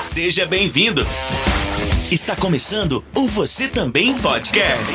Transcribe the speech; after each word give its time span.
Seja 0.00 0.46
bem-vindo. 0.46 1.06
Está 2.10 2.34
começando 2.34 3.04
o 3.14 3.26
Você 3.26 3.68
Também 3.68 4.18
Podcast. 4.18 4.94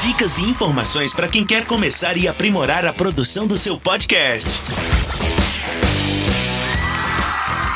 Dicas 0.00 0.38
e 0.38 0.44
informações 0.44 1.14
para 1.14 1.28
quem 1.28 1.44
quer 1.44 1.66
começar 1.66 2.16
e 2.16 2.26
aprimorar 2.26 2.86
a 2.86 2.92
produção 2.92 3.46
do 3.46 3.54
seu 3.54 3.78
podcast. 3.78 4.48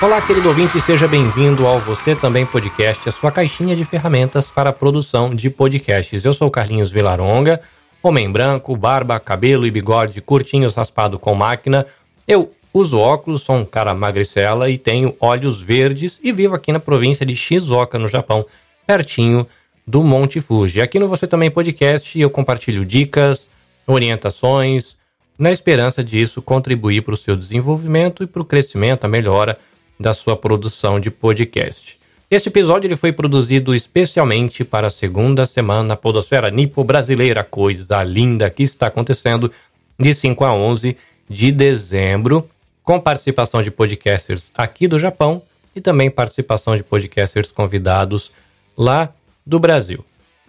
Olá, 0.01 0.23
querido 0.23 0.49
ouvinte, 0.49 0.81
seja 0.81 1.07
bem-vindo 1.07 1.67
ao 1.67 1.81
Você 1.81 2.17
Também 2.17 2.47
Podcast, 2.47 3.07
a 3.11 3.13
sua 3.13 3.31
caixinha 3.31 3.77
de 3.77 3.85
ferramentas 3.85 4.47
para 4.47 4.71
a 4.71 4.73
produção 4.73 5.35
de 5.35 5.51
podcasts. 5.51 6.25
Eu 6.25 6.33
sou 6.33 6.51
Carlinhos 6.51 6.91
Vilaronga, 6.91 7.61
homem 8.03 8.33
branco, 8.33 8.75
barba, 8.75 9.21
cabelo 9.21 9.67
e 9.67 9.71
bigode 9.71 10.23
curtinhos 10.23 10.75
raspado 10.75 11.19
com 11.19 11.35
máquina. 11.35 11.85
Eu 12.27 12.56
uso 12.77 12.99
óculos, 12.99 13.43
sou 13.43 13.57
um 13.57 13.65
cara 13.65 13.95
magricela 13.95 14.69
e 14.69 14.77
tenho 14.77 15.17
olhos 15.19 15.63
verdes 15.63 16.21
e 16.23 16.31
vivo 16.31 16.55
aqui 16.55 16.71
na 16.71 16.79
província 16.79 17.25
de 17.25 17.35
Shizuoka, 17.35 17.99
no 17.99 18.07
Japão, 18.07 18.45
pertinho 18.87 19.47
do 19.87 20.03
Monte 20.03 20.43
Fuji. 20.43 20.83
Aqui 20.83 20.99
no 20.99 21.09
Você 21.09 21.27
Também 21.27 21.51
Podcast 21.51 22.21
eu 22.21 22.29
compartilho 22.29 22.85
dicas, 22.85 23.49
orientações, 23.87 24.95
na 25.39 25.51
esperança 25.51 26.05
disso 26.05 26.43
contribuir 26.43 27.01
para 27.01 27.15
o 27.15 27.17
seu 27.17 27.35
desenvolvimento 27.35 28.23
e 28.23 28.27
para 28.27 28.43
o 28.43 28.45
crescimento, 28.45 29.05
a 29.05 29.09
melhora 29.09 29.59
da 29.99 30.13
sua 30.13 30.37
produção 30.37 31.01
de 31.01 31.11
podcast. 31.11 31.99
Este 32.31 32.51
episódio 32.51 32.89
ele 32.89 32.97
foi 32.97 33.11
produzido 33.11 33.75
especialmente 33.75 34.65
para 34.65 34.89
a 34.89 34.91
segunda 34.91 35.47
semana 35.47 35.97
Podosfera 35.97 36.51
Nipo 36.51 36.85
Brasileira, 36.85 37.43
coisa 37.43 38.03
linda 38.03 38.51
que 38.51 38.63
está 38.63 38.89
acontecendo 38.89 39.51
de 39.99 40.13
5 40.13 40.45
a 40.45 40.53
11 40.53 40.95
de 41.29 41.51
dezembro, 41.51 42.49
com 42.87 43.01
participação 43.01 43.63
de 43.63 43.71
podcasters 43.73 44.53
aqui 44.55 44.87
do 44.87 44.97
Japão 44.97 45.43
e 45.75 45.81
também 45.81 46.09
participação 46.09 46.77
de 46.77 46.85
podcasters 46.85 47.51
convidados 47.51 48.31
lá 48.79 49.13
do 49.45 49.59
Brasil. 49.59 50.05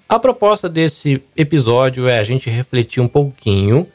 A 0.08 0.20
proposta 0.20 0.70
desse 0.70 1.24
episódio 1.36 2.08
é 2.08 2.20
a 2.20 2.24
gente 2.24 2.48
refletir 2.48 3.02
um 3.02 3.08
pouquinho 3.08 3.88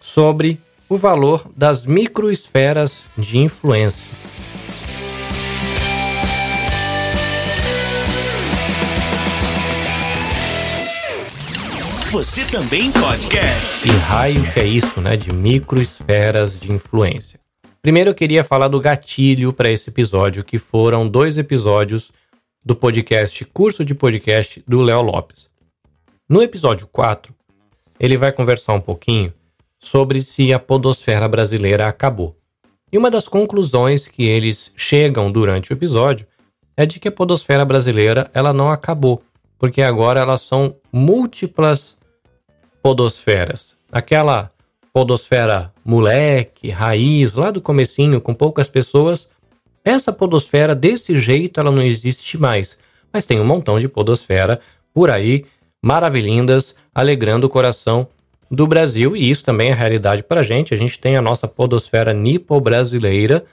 sobre 0.00 0.58
o 0.88 0.96
valor 0.96 1.46
das 1.54 1.84
microesferas 1.84 3.04
de 3.18 3.36
influência. 3.36 4.10
Você 12.10 12.46
Também 12.46 12.90
Podcast. 12.92 13.88
Que 13.88 13.94
raio 13.94 14.52
que 14.52 14.58
é 14.58 14.66
isso, 14.66 15.02
né? 15.02 15.18
De 15.18 15.32
microesferas 15.32 16.58
de 16.58 16.72
influência. 16.72 17.38
Primeiro 17.82 18.10
eu 18.10 18.14
queria 18.14 18.44
falar 18.44 18.68
do 18.68 18.78
gatilho 18.78 19.54
para 19.54 19.70
esse 19.70 19.88
episódio, 19.88 20.44
que 20.44 20.58
foram 20.58 21.08
dois 21.08 21.38
episódios 21.38 22.12
do 22.62 22.76
podcast 22.76 23.42
Curso 23.46 23.82
de 23.86 23.94
Podcast 23.94 24.62
do 24.68 24.82
Léo 24.82 25.00
Lopes. 25.00 25.48
No 26.28 26.42
episódio 26.42 26.86
4, 26.86 27.34
ele 27.98 28.18
vai 28.18 28.32
conversar 28.32 28.74
um 28.74 28.80
pouquinho 28.82 29.32
sobre 29.78 30.20
se 30.20 30.52
a 30.52 30.58
podosfera 30.58 31.26
brasileira 31.26 31.88
acabou. 31.88 32.36
E 32.92 32.98
uma 32.98 33.10
das 33.10 33.26
conclusões 33.26 34.06
que 34.06 34.24
eles 34.24 34.70
chegam 34.76 35.32
durante 35.32 35.72
o 35.72 35.74
episódio 35.74 36.26
é 36.76 36.84
de 36.84 37.00
que 37.00 37.08
a 37.08 37.12
podosfera 37.12 37.64
brasileira 37.64 38.30
ela 38.34 38.52
não 38.52 38.70
acabou, 38.70 39.22
porque 39.58 39.80
agora 39.80 40.20
elas 40.20 40.42
são 40.42 40.76
múltiplas 40.92 41.96
podosferas. 42.82 43.74
Aquela 43.90 44.52
podosfera 44.92 45.72
moleque, 45.84 46.70
raiz, 46.70 47.34
lá 47.34 47.50
do 47.50 47.60
comecinho, 47.60 48.20
com 48.20 48.34
poucas 48.34 48.68
pessoas, 48.68 49.28
essa 49.84 50.12
podosfera 50.12 50.74
desse 50.74 51.18
jeito 51.18 51.60
ela 51.60 51.70
não 51.70 51.82
existe 51.82 52.38
mais. 52.38 52.78
Mas 53.12 53.26
tem 53.26 53.40
um 53.40 53.44
montão 53.44 53.78
de 53.78 53.88
podosfera 53.88 54.60
por 54.92 55.10
aí, 55.10 55.44
maravilhindas, 55.82 56.74
alegrando 56.94 57.46
o 57.46 57.50
coração 57.50 58.08
do 58.50 58.66
Brasil, 58.66 59.16
e 59.16 59.30
isso 59.30 59.44
também 59.44 59.70
é 59.70 59.74
realidade 59.74 60.22
para 60.22 60.40
a 60.40 60.42
gente. 60.42 60.74
A 60.74 60.76
gente 60.76 60.98
tem 60.98 61.16
a 61.16 61.22
nossa 61.22 61.46
podosfera 61.46 62.12
nipo-brasileira, 62.12 63.44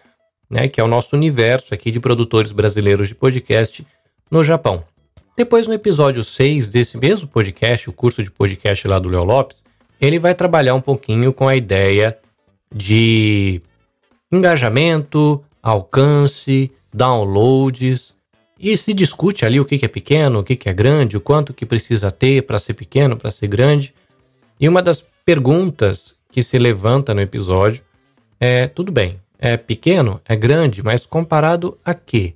né, 0.49 0.67
que 0.67 0.81
é 0.81 0.83
o 0.83 0.87
nosso 0.87 1.15
universo 1.15 1.73
aqui 1.73 1.91
de 1.91 1.99
produtores 1.99 2.51
brasileiros 2.51 3.07
de 3.07 3.15
podcast 3.15 3.85
no 4.29 4.43
Japão. 4.43 4.83
Depois, 5.35 5.67
no 5.67 5.73
episódio 5.73 6.23
6 6.23 6.67
desse 6.67 6.97
mesmo 6.97 7.27
podcast, 7.27 7.87
o 7.89 7.93
curso 7.93 8.23
de 8.23 8.31
podcast 8.31 8.87
lá 8.87 8.97
do 8.97 9.09
Léo 9.09 9.23
Lopes, 9.23 9.63
ele 9.99 10.19
vai 10.19 10.33
trabalhar 10.33 10.73
um 10.73 10.81
pouquinho 10.81 11.33
com 11.33 11.47
a 11.47 11.55
ideia 11.55 12.17
de 12.73 13.61
engajamento, 14.31 15.43
alcance, 15.61 16.71
downloads, 16.93 18.13
e 18.59 18.75
se 18.75 18.93
discute 18.93 19.45
ali 19.45 19.59
o 19.59 19.65
que 19.65 19.83
é 19.83 19.87
pequeno, 19.87 20.39
o 20.39 20.43
que 20.43 20.67
é 20.67 20.73
grande, 20.73 21.17
o 21.17 21.21
quanto 21.21 21.53
que 21.53 21.65
precisa 21.65 22.11
ter 22.11 22.43
para 22.43 22.57
ser 22.57 22.73
pequeno, 22.73 23.15
para 23.15 23.29
ser 23.29 23.47
grande. 23.47 23.93
E 24.59 24.67
uma 24.67 24.81
das 24.81 25.03
perguntas 25.25 26.15
que 26.31 26.41
se 26.41 26.57
levanta 26.57 27.13
no 27.13 27.21
episódio 27.21 27.83
é: 28.39 28.67
tudo 28.67 28.91
bem, 28.91 29.19
é 29.37 29.57
pequeno, 29.57 30.19
é 30.25 30.35
grande, 30.35 30.81
mas 30.81 31.05
comparado 31.05 31.77
a 31.85 31.93
quê? 31.93 32.33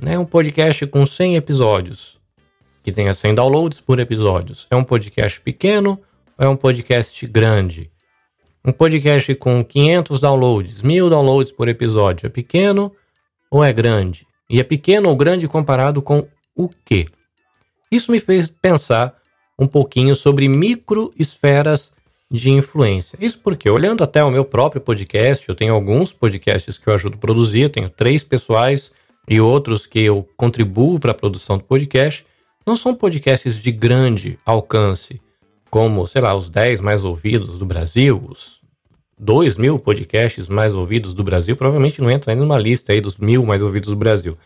Né? 0.00 0.18
Um 0.18 0.24
podcast 0.24 0.86
com 0.86 1.04
100 1.04 1.36
episódios, 1.36 2.18
que 2.82 2.92
tenha 2.92 3.12
100 3.12 3.34
downloads 3.34 3.80
por 3.80 3.98
episódios. 3.98 4.66
É 4.70 4.76
um 4.76 4.84
podcast 4.84 5.40
pequeno 5.40 6.00
é 6.38 6.48
um 6.48 6.56
podcast 6.56 7.26
grande? 7.26 7.90
Um 8.64 8.72
podcast 8.72 9.34
com 9.36 9.64
500 9.64 10.20
downloads, 10.20 10.82
1000 10.82 11.10
downloads 11.10 11.52
por 11.52 11.68
episódio, 11.68 12.26
é 12.26 12.30
pequeno 12.30 12.92
ou 13.50 13.62
é 13.62 13.72
grande? 13.72 14.26
E 14.48 14.58
é 14.58 14.64
pequeno 14.64 15.08
ou 15.08 15.16
grande 15.16 15.46
comparado 15.46 16.02
com 16.02 16.26
o 16.56 16.68
quê? 16.84 17.06
Isso 17.90 18.10
me 18.10 18.18
fez 18.18 18.48
pensar 18.48 19.14
um 19.58 19.66
pouquinho 19.66 20.14
sobre 20.14 20.48
microesferas 20.48 21.92
de 22.30 22.50
influência. 22.50 23.16
Isso 23.20 23.38
porque, 23.38 23.70
olhando 23.70 24.02
até 24.02 24.24
o 24.24 24.30
meu 24.30 24.44
próprio 24.44 24.80
podcast, 24.80 25.48
eu 25.48 25.54
tenho 25.54 25.72
alguns 25.72 26.12
podcasts 26.12 26.76
que 26.78 26.88
eu 26.88 26.94
ajudo 26.94 27.14
a 27.14 27.20
produzir, 27.20 27.70
tenho 27.70 27.88
três 27.88 28.24
pessoais 28.24 28.90
e 29.28 29.40
outros 29.40 29.86
que 29.86 30.00
eu 30.00 30.28
contribuo 30.36 30.98
para 30.98 31.12
a 31.12 31.14
produção 31.14 31.58
do 31.58 31.64
podcast 31.64 32.26
não 32.66 32.74
são 32.74 32.94
podcasts 32.94 33.62
de 33.62 33.70
grande 33.70 34.38
alcance, 34.44 35.20
como, 35.74 36.06
sei 36.06 36.22
lá, 36.22 36.32
os 36.36 36.48
10 36.48 36.80
mais 36.80 37.04
ouvidos 37.04 37.58
do 37.58 37.66
Brasil, 37.66 38.24
os 38.30 38.60
2 39.18 39.56
mil 39.56 39.76
podcasts 39.76 40.46
mais 40.46 40.76
ouvidos 40.76 41.12
do 41.12 41.24
Brasil, 41.24 41.56
provavelmente 41.56 42.00
não 42.00 42.08
entra 42.08 42.32
numa 42.36 42.56
lista 42.56 42.92
aí 42.92 43.00
dos 43.00 43.16
mil 43.16 43.44
mais 43.44 43.60
ouvidos 43.60 43.90
do 43.90 43.96
Brasil. 43.96 44.38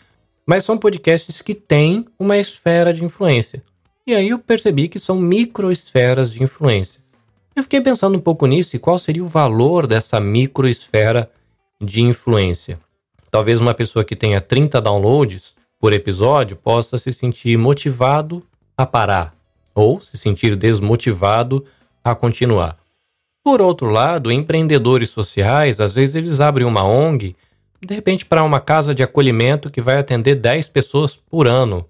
Mas 0.46 0.64
são 0.64 0.78
podcasts 0.78 1.42
que 1.42 1.54
têm 1.54 2.06
uma 2.18 2.38
esfera 2.38 2.94
de 2.94 3.04
influência. 3.04 3.62
E 4.06 4.14
aí 4.14 4.30
eu 4.30 4.38
percebi 4.38 4.88
que 4.88 4.98
são 4.98 5.20
microesferas 5.20 6.32
de 6.32 6.42
influência. 6.42 7.02
Eu 7.54 7.62
fiquei 7.62 7.82
pensando 7.82 8.16
um 8.16 8.22
pouco 8.22 8.46
nisso 8.46 8.74
e 8.74 8.78
qual 8.78 8.98
seria 8.98 9.22
o 9.22 9.28
valor 9.28 9.86
dessa 9.86 10.18
microesfera 10.18 11.30
de 11.78 12.00
influência. 12.00 12.80
Talvez 13.30 13.60
uma 13.60 13.74
pessoa 13.74 14.02
que 14.02 14.16
tenha 14.16 14.40
30 14.40 14.80
downloads 14.80 15.54
por 15.78 15.92
episódio 15.92 16.56
possa 16.56 16.96
se 16.96 17.12
sentir 17.12 17.58
motivado 17.58 18.42
a 18.74 18.86
parar 18.86 19.37
ou 19.78 20.00
se 20.00 20.18
sentir 20.18 20.56
desmotivado 20.56 21.64
a 22.02 22.12
continuar. 22.12 22.76
Por 23.44 23.62
outro 23.62 23.88
lado, 23.88 24.32
empreendedores 24.32 25.10
sociais, 25.10 25.80
às 25.80 25.94
vezes 25.94 26.16
eles 26.16 26.40
abrem 26.40 26.66
uma 26.66 26.82
ONG, 26.82 27.36
de 27.80 27.94
repente 27.94 28.26
para 28.26 28.42
uma 28.42 28.58
casa 28.58 28.92
de 28.92 29.04
acolhimento 29.04 29.70
que 29.70 29.80
vai 29.80 29.96
atender 29.96 30.34
10 30.34 30.66
pessoas 30.68 31.14
por 31.14 31.46
ano, 31.46 31.86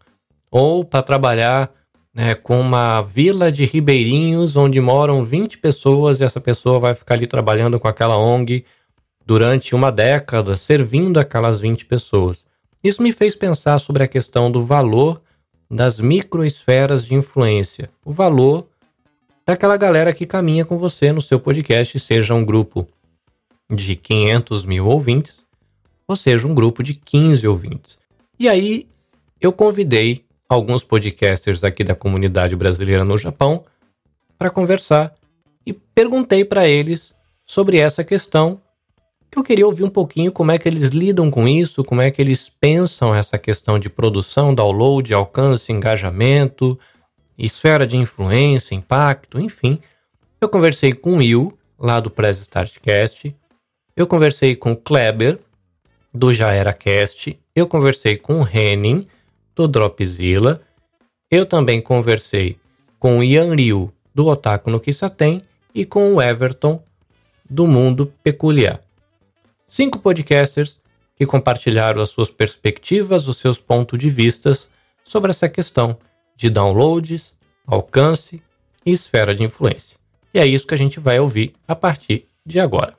ou 0.50 0.84
para 0.84 1.00
trabalhar 1.00 1.71
né, 2.15 2.34
com 2.34 2.60
uma 2.60 3.00
vila 3.00 3.50
de 3.50 3.65
ribeirinhos 3.65 4.54
onde 4.54 4.81
moram 4.81 5.25
20 5.25 5.56
pessoas 5.56 6.21
e 6.21 6.25
essa 6.25 6.41
pessoa 6.41 6.78
vai 6.78 6.94
ficar 6.94 7.15
ali 7.15 7.27
trabalhando 7.27 7.81
com 7.81 7.88
aquela 7.88 8.19
ONG 8.19 8.66
durante 9.25 9.75
uma 9.75 9.91
década, 9.91 10.56
servindo 10.56 11.18
aquelas 11.18 11.59
20 11.59 11.86
pessoas. 11.86 12.47
Isso 12.84 13.03
me 13.03 13.12
fez 13.12 13.34
pensar 13.34 13.78
sobre 13.78 14.03
a 14.03 14.09
questão 14.09 14.51
do 14.51 14.62
valor 14.62 15.22
das 15.70 16.00
microesferas 16.00 17.04
de 17.04 17.15
influência, 17.15 17.91
o 18.04 18.10
valor 18.10 18.66
daquela 19.47 19.76
galera 19.76 20.12
que 20.12 20.26
caminha 20.26 20.65
com 20.65 20.76
você 20.76 21.12
no 21.12 21.20
seu 21.20 21.38
podcast, 21.38 21.98
seja 21.98 22.34
um 22.34 22.44
grupo 22.44 22.86
de 23.70 23.97
500 23.97 24.65
mil 24.65 24.86
ouvintes, 24.86 25.44
ou 26.06 26.16
seja, 26.16 26.47
um 26.47 26.54
grupo 26.54 26.82
de 26.82 26.94
15 26.94 27.47
ouvintes. 27.47 27.98
E 28.38 28.48
aí 28.48 28.88
eu 29.41 29.53
convidei 29.53 30.24
alguns 30.48 30.82
podcasters 30.82 31.62
aqui 31.62 31.84
da 31.84 31.94
comunidade 31.94 32.56
brasileira 32.56 33.04
no 33.04 33.18
Japão 33.18 33.64
para 34.38 34.50
conversar 34.50 35.14
e 35.66 35.72
perguntei 35.72 36.44
para 36.44 36.66
eles 36.66 37.12
sobre 37.44 37.76
essa 37.76 38.03
questão 38.03 38.60
que 39.30 39.39
eu 39.39 39.45
queria 39.45 39.66
ouvir 39.66 39.84
um 39.84 39.91
pouquinho 39.91 40.33
como 40.33 40.51
é 40.51 40.59
que 40.59 40.69
eles 40.69 40.89
lidam 40.89 41.30
com 41.30 41.47
isso, 41.47 41.84
como 41.84 42.01
é 42.01 42.10
que 42.10 42.21
eles 42.21 42.48
pensam 42.48 43.15
essa 43.15 43.39
questão 43.39 43.78
de 43.78 43.91
produção, 43.91 44.54
download, 44.54 45.13
alcance, 45.13 45.72
engajamento, 45.72 46.78
esfera 47.36 47.86
de 47.86 47.97
influência, 47.97 48.75
impacto, 48.75 49.39
enfim. 49.39 49.78
Eu 50.41 50.48
conversei 50.48 50.92
com 50.92 51.15
o 51.15 51.16
Will, 51.19 51.57
lá 51.78 52.01
do 52.01 52.10
Press 52.10 52.41
Startcast. 52.41 53.34
Eu 53.95 54.07
conversei 54.07 54.57
com 54.57 54.72
o 54.72 54.77
Kleber, 54.77 55.39
do 56.13 56.33
Já 56.33 56.53
Era 56.53 56.72
Cast, 56.72 57.39
eu 57.54 57.66
conversei 57.66 58.16
com 58.16 58.41
o 58.41 58.48
Henning, 58.48 59.07
do 59.54 59.69
Dropzilla, 59.69 60.63
eu 61.31 61.45
também 61.45 61.83
conversei 61.83 62.57
com 62.98 63.19
o 63.19 63.24
Ian 63.24 63.54
Ryu, 63.54 63.92
do 64.15 64.27
Otaku 64.27 64.71
no 64.71 64.81
Kisaten, 64.81 65.42
e 65.74 65.84
com 65.84 66.15
o 66.15 66.22
Everton, 66.22 66.83
do 67.48 67.66
Mundo 67.66 68.13
Peculiar. 68.22 68.81
Cinco 69.68 69.98
podcasters 69.98 70.80
que 71.15 71.26
compartilharam 71.26 72.00
as 72.00 72.09
suas 72.09 72.30
perspectivas, 72.30 73.28
os 73.28 73.36
seus 73.36 73.60
pontos 73.60 73.98
de 73.98 74.09
vistas 74.09 74.66
sobre 75.04 75.30
essa 75.30 75.47
questão 75.47 75.98
de 76.34 76.48
downloads, 76.48 77.34
alcance 77.66 78.42
e 78.84 78.92
esfera 78.92 79.34
de 79.34 79.44
influência. 79.44 79.98
E 80.32 80.38
é 80.38 80.47
isso 80.47 80.66
que 80.66 80.74
a 80.74 80.78
gente 80.78 80.98
vai 80.98 81.20
ouvir 81.20 81.53
a 81.66 81.74
partir 81.74 82.24
de 82.47 82.59
agora. 82.59 82.97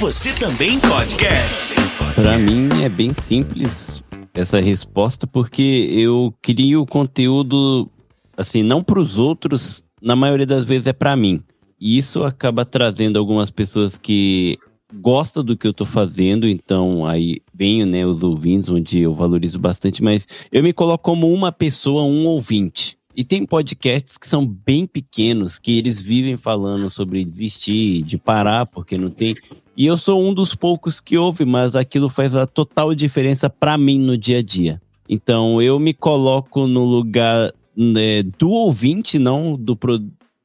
Você 0.00 0.32
também 0.34 0.80
podcast. 0.80 1.74
Para 2.14 2.36
mim 2.36 2.68
é 2.82 2.88
bem 2.88 3.12
simples 3.12 4.02
essa 4.34 4.60
resposta 4.60 5.26
porque 5.26 5.88
eu 5.90 6.34
crio 6.42 6.84
conteúdo 6.84 7.88
assim 8.36 8.62
não 8.62 8.82
para 8.82 8.98
os 8.98 9.16
outros, 9.16 9.84
na 10.02 10.16
maioria 10.16 10.44
das 10.44 10.64
vezes 10.64 10.88
é 10.88 10.92
para 10.92 11.14
mim. 11.14 11.42
E 11.80 11.98
isso 11.98 12.24
acaba 12.24 12.64
trazendo 12.64 13.18
algumas 13.18 13.50
pessoas 13.50 13.98
que 13.98 14.58
gostam 14.94 15.42
do 15.42 15.56
que 15.56 15.66
eu 15.66 15.74
tô 15.74 15.84
fazendo, 15.84 16.48
então 16.48 17.04
aí 17.04 17.40
venho, 17.52 17.84
né, 17.86 18.06
os 18.06 18.22
ouvintes, 18.22 18.68
onde 18.68 19.00
eu 19.00 19.12
valorizo 19.12 19.58
bastante, 19.58 20.02
mas 20.02 20.26
eu 20.50 20.62
me 20.62 20.72
coloco 20.72 21.04
como 21.04 21.32
uma 21.32 21.52
pessoa, 21.52 22.02
um 22.02 22.26
ouvinte. 22.26 22.96
E 23.14 23.24
tem 23.24 23.46
podcasts 23.46 24.18
que 24.18 24.28
são 24.28 24.46
bem 24.46 24.86
pequenos, 24.86 25.58
que 25.58 25.78
eles 25.78 26.02
vivem 26.02 26.36
falando 26.36 26.90
sobre 26.90 27.24
desistir, 27.24 28.02
de 28.02 28.18
parar, 28.18 28.66
porque 28.66 28.98
não 28.98 29.08
tem. 29.08 29.34
E 29.74 29.86
eu 29.86 29.96
sou 29.96 30.22
um 30.22 30.34
dos 30.34 30.54
poucos 30.54 31.00
que 31.00 31.16
ouve, 31.16 31.46
mas 31.46 31.74
aquilo 31.74 32.10
faz 32.10 32.34
a 32.34 32.46
total 32.46 32.94
diferença 32.94 33.48
para 33.48 33.78
mim 33.78 33.98
no 33.98 34.18
dia 34.18 34.38
a 34.38 34.42
dia. 34.42 34.82
Então 35.08 35.62
eu 35.62 35.78
me 35.78 35.94
coloco 35.94 36.66
no 36.66 36.84
lugar 36.84 37.52
né, 37.74 38.22
do 38.22 38.50
ouvinte, 38.50 39.18
não 39.18 39.56
do 39.56 39.74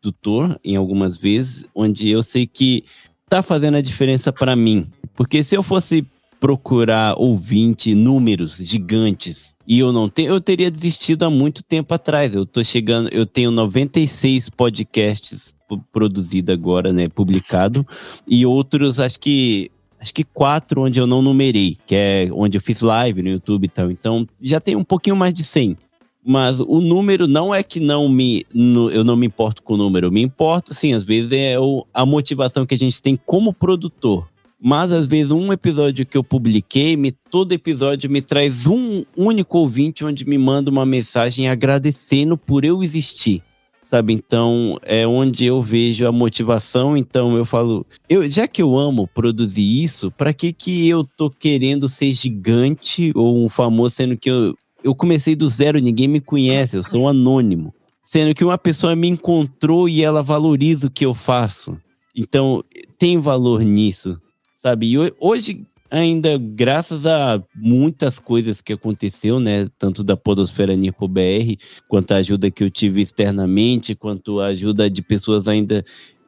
produtor, 0.02 0.60
em 0.66 0.76
algumas 0.76 1.16
vezes, 1.16 1.66
onde 1.76 2.10
eu 2.10 2.24
sei 2.24 2.48
que 2.48 2.84
tá 3.30 3.44
fazendo 3.44 3.78
a 3.78 3.82
diferença 3.82 4.34
para 4.34 4.56
mim. 4.56 4.88
Porque 5.16 5.44
se 5.44 5.56
eu 5.56 5.62
fosse 5.62 6.06
procurar 6.40 7.16
ouvinte, 7.20 7.94
números 7.94 8.58
gigantes, 8.58 9.56
e 9.68 9.78
eu 9.78 9.94
não 9.94 10.10
tenho, 10.10 10.34
eu 10.34 10.42
teria 10.42 10.72
desistido 10.72 11.24
há 11.24 11.30
muito 11.30 11.62
tempo 11.62 11.94
atrás. 11.94 12.34
Eu 12.34 12.46
tô 12.46 12.64
chegando, 12.64 13.10
eu 13.10 13.26
tenho 13.26 13.52
96 13.52 14.50
podcasts 14.50 15.54
produzidos 15.94 16.54
agora, 16.54 16.92
né, 16.92 17.08
publicado, 17.08 17.86
e 18.28 18.46
outros, 18.46 19.00
acho 19.00 19.20
que 19.20 19.72
acho 20.00 20.16
que 20.16 20.24
quatro 20.24 20.82
onde 20.82 21.00
eu 21.00 21.06
não 21.06 21.22
numerei, 21.22 21.78
que 21.86 21.94
é 21.94 22.28
onde 22.34 22.58
eu 22.58 22.62
fiz 22.62 22.82
live 22.82 23.22
no 23.22 23.30
YouTube 23.30 23.66
e 23.66 23.70
tal. 23.70 23.92
Então, 23.92 24.28
já 24.42 24.60
tem 24.60 24.76
um 24.76 24.84
pouquinho 24.84 25.16
mais 25.16 25.32
de 25.32 25.44
100. 25.44 25.78
Mas 26.24 26.60
o 26.60 26.80
número 26.80 27.28
não 27.28 27.54
é 27.54 27.64
que 27.64 27.80
não 27.80 28.08
me, 28.08 28.46
no, 28.54 28.90
eu 28.92 29.04
não 29.04 29.16
me 29.16 29.26
importo 29.26 29.64
com 29.64 29.74
o 29.74 29.78
número, 29.78 30.08
eu 30.08 30.12
me 30.12 30.22
importo 30.22 30.74
sim, 30.74 30.94
às 30.94 31.04
vezes 31.04 31.32
é 31.32 31.60
o, 31.60 31.86
a 31.92 32.06
motivação 32.06 32.66
que 32.66 32.76
a 32.76 32.78
gente 32.78 33.02
tem 33.02 33.16
como 33.16 33.52
produtor. 33.52 34.30
Mas 34.64 34.92
às 34.92 35.08
vezes 35.08 35.32
um 35.32 35.52
episódio 35.52 36.06
que 36.06 36.16
eu 36.16 36.24
publiquei, 36.24 36.96
me, 36.96 37.12
todo 37.12 37.52
episódio 37.52 38.08
me 38.12 38.22
traz 38.22 38.68
um 38.68 39.04
único 39.18 39.58
ouvinte 39.58 40.06
onde 40.06 40.24
me 40.24 40.38
manda 40.38 40.70
uma 40.70 40.86
mensagem 40.86 41.50
agradecendo 41.50 42.38
por 42.38 42.64
eu 42.64 42.84
existir. 42.84 43.42
Sabe? 43.84 44.14
Então 44.14 44.80
é 44.84 45.06
onde 45.08 45.46
eu 45.46 45.60
vejo 45.64 46.08
a 46.08 46.12
motivação. 46.12 46.96
Então 46.96 47.36
eu 47.36 47.44
falo, 47.44 47.84
eu, 48.08 48.30
já 48.30 48.48
que 48.48 48.62
eu 48.62 48.78
amo 48.78 49.08
produzir 49.08 49.84
isso, 49.84 50.12
para 50.12 50.32
que 50.32 50.54
que 50.54 50.88
eu 50.88 51.04
tô 51.04 51.28
querendo 51.32 51.90
ser 51.90 52.14
gigante 52.14 53.12
ou 53.16 53.44
um 53.44 53.50
famoso, 53.50 53.96
sendo 53.96 54.16
que 54.16 54.30
eu, 54.30 54.56
eu 54.84 54.96
comecei 54.96 55.36
do 55.36 55.48
zero, 55.50 55.80
ninguém 55.80 56.08
me 56.08 56.22
conhece, 56.22 56.76
eu 56.76 56.84
sou 56.84 57.04
um 57.04 57.08
anônimo. 57.08 57.74
Sendo 58.04 58.36
que 58.36 58.44
uma 58.44 58.58
pessoa 58.58 58.96
me 58.96 59.08
encontrou 59.08 59.88
e 59.88 60.04
ela 60.04 60.22
valoriza 60.22 60.88
o 60.88 60.92
que 60.92 61.06
eu 61.06 61.14
faço. 61.14 61.80
Então, 62.16 62.64
tem 62.98 63.18
valor 63.18 63.62
nisso, 63.62 64.20
sabe? 64.54 64.92
E 64.92 65.14
hoje, 65.20 65.66
ainda, 65.90 66.38
graças 66.38 67.06
a 67.06 67.42
muitas 67.56 68.20
coisas 68.20 68.62
que 68.62 68.74
aconteceu, 68.74 69.40
né? 69.40 69.68
Tanto 69.78 70.04
da 70.04 70.18
Podosfera 70.18 70.76
Nipo 70.76 71.08
BR, 71.08 71.56
quanto 71.88 72.12
a 72.12 72.18
ajuda 72.18 72.52
que 72.52 72.64
eu 72.64 72.70
tive 72.70 73.02
externamente, 73.02 73.96
quanto 73.96 74.40
a 74.40 74.48
ajuda 74.48 74.90
de 74.90 75.02
pessoas 75.02 75.48
ainda 75.48 75.84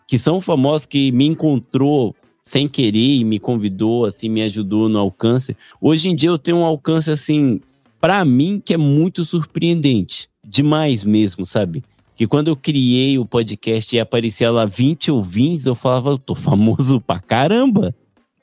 que 0.07 0.19
são 0.19 0.39
famosas, 0.39 0.85
que 0.85 1.11
me 1.11 1.25
encontrou 1.25 2.15
sem 2.43 2.67
querer 2.67 3.15
e 3.15 3.23
me 3.23 3.39
convidou, 3.39 4.05
assim, 4.05 4.27
me 4.27 4.41
ajudou 4.41 4.89
no 4.89 4.99
alcance. 4.99 5.55
Hoje 5.81 6.09
em 6.09 6.15
dia 6.15 6.29
eu 6.29 6.37
tenho 6.37 6.57
um 6.57 6.65
alcance, 6.65 7.09
assim, 7.09 7.61
para 8.03 8.25
mim 8.25 8.61
que 8.63 8.73
é 8.73 8.77
muito 8.77 9.23
surpreendente. 9.23 10.27
Demais 10.45 11.05
mesmo, 11.05 11.45
sabe? 11.45 11.81
Que 12.17 12.27
quando 12.27 12.49
eu 12.49 12.55
criei 12.57 13.17
o 13.17 13.25
podcast 13.25 13.95
e 13.95 13.99
aparecia 14.01 14.51
lá 14.51 14.65
20 14.65 15.09
ouvintes, 15.09 15.65
eu 15.65 15.73
falava, 15.73 16.09
eu 16.09 16.17
tô 16.17 16.35
famoso 16.35 16.99
pra 16.99 17.21
caramba. 17.21 17.95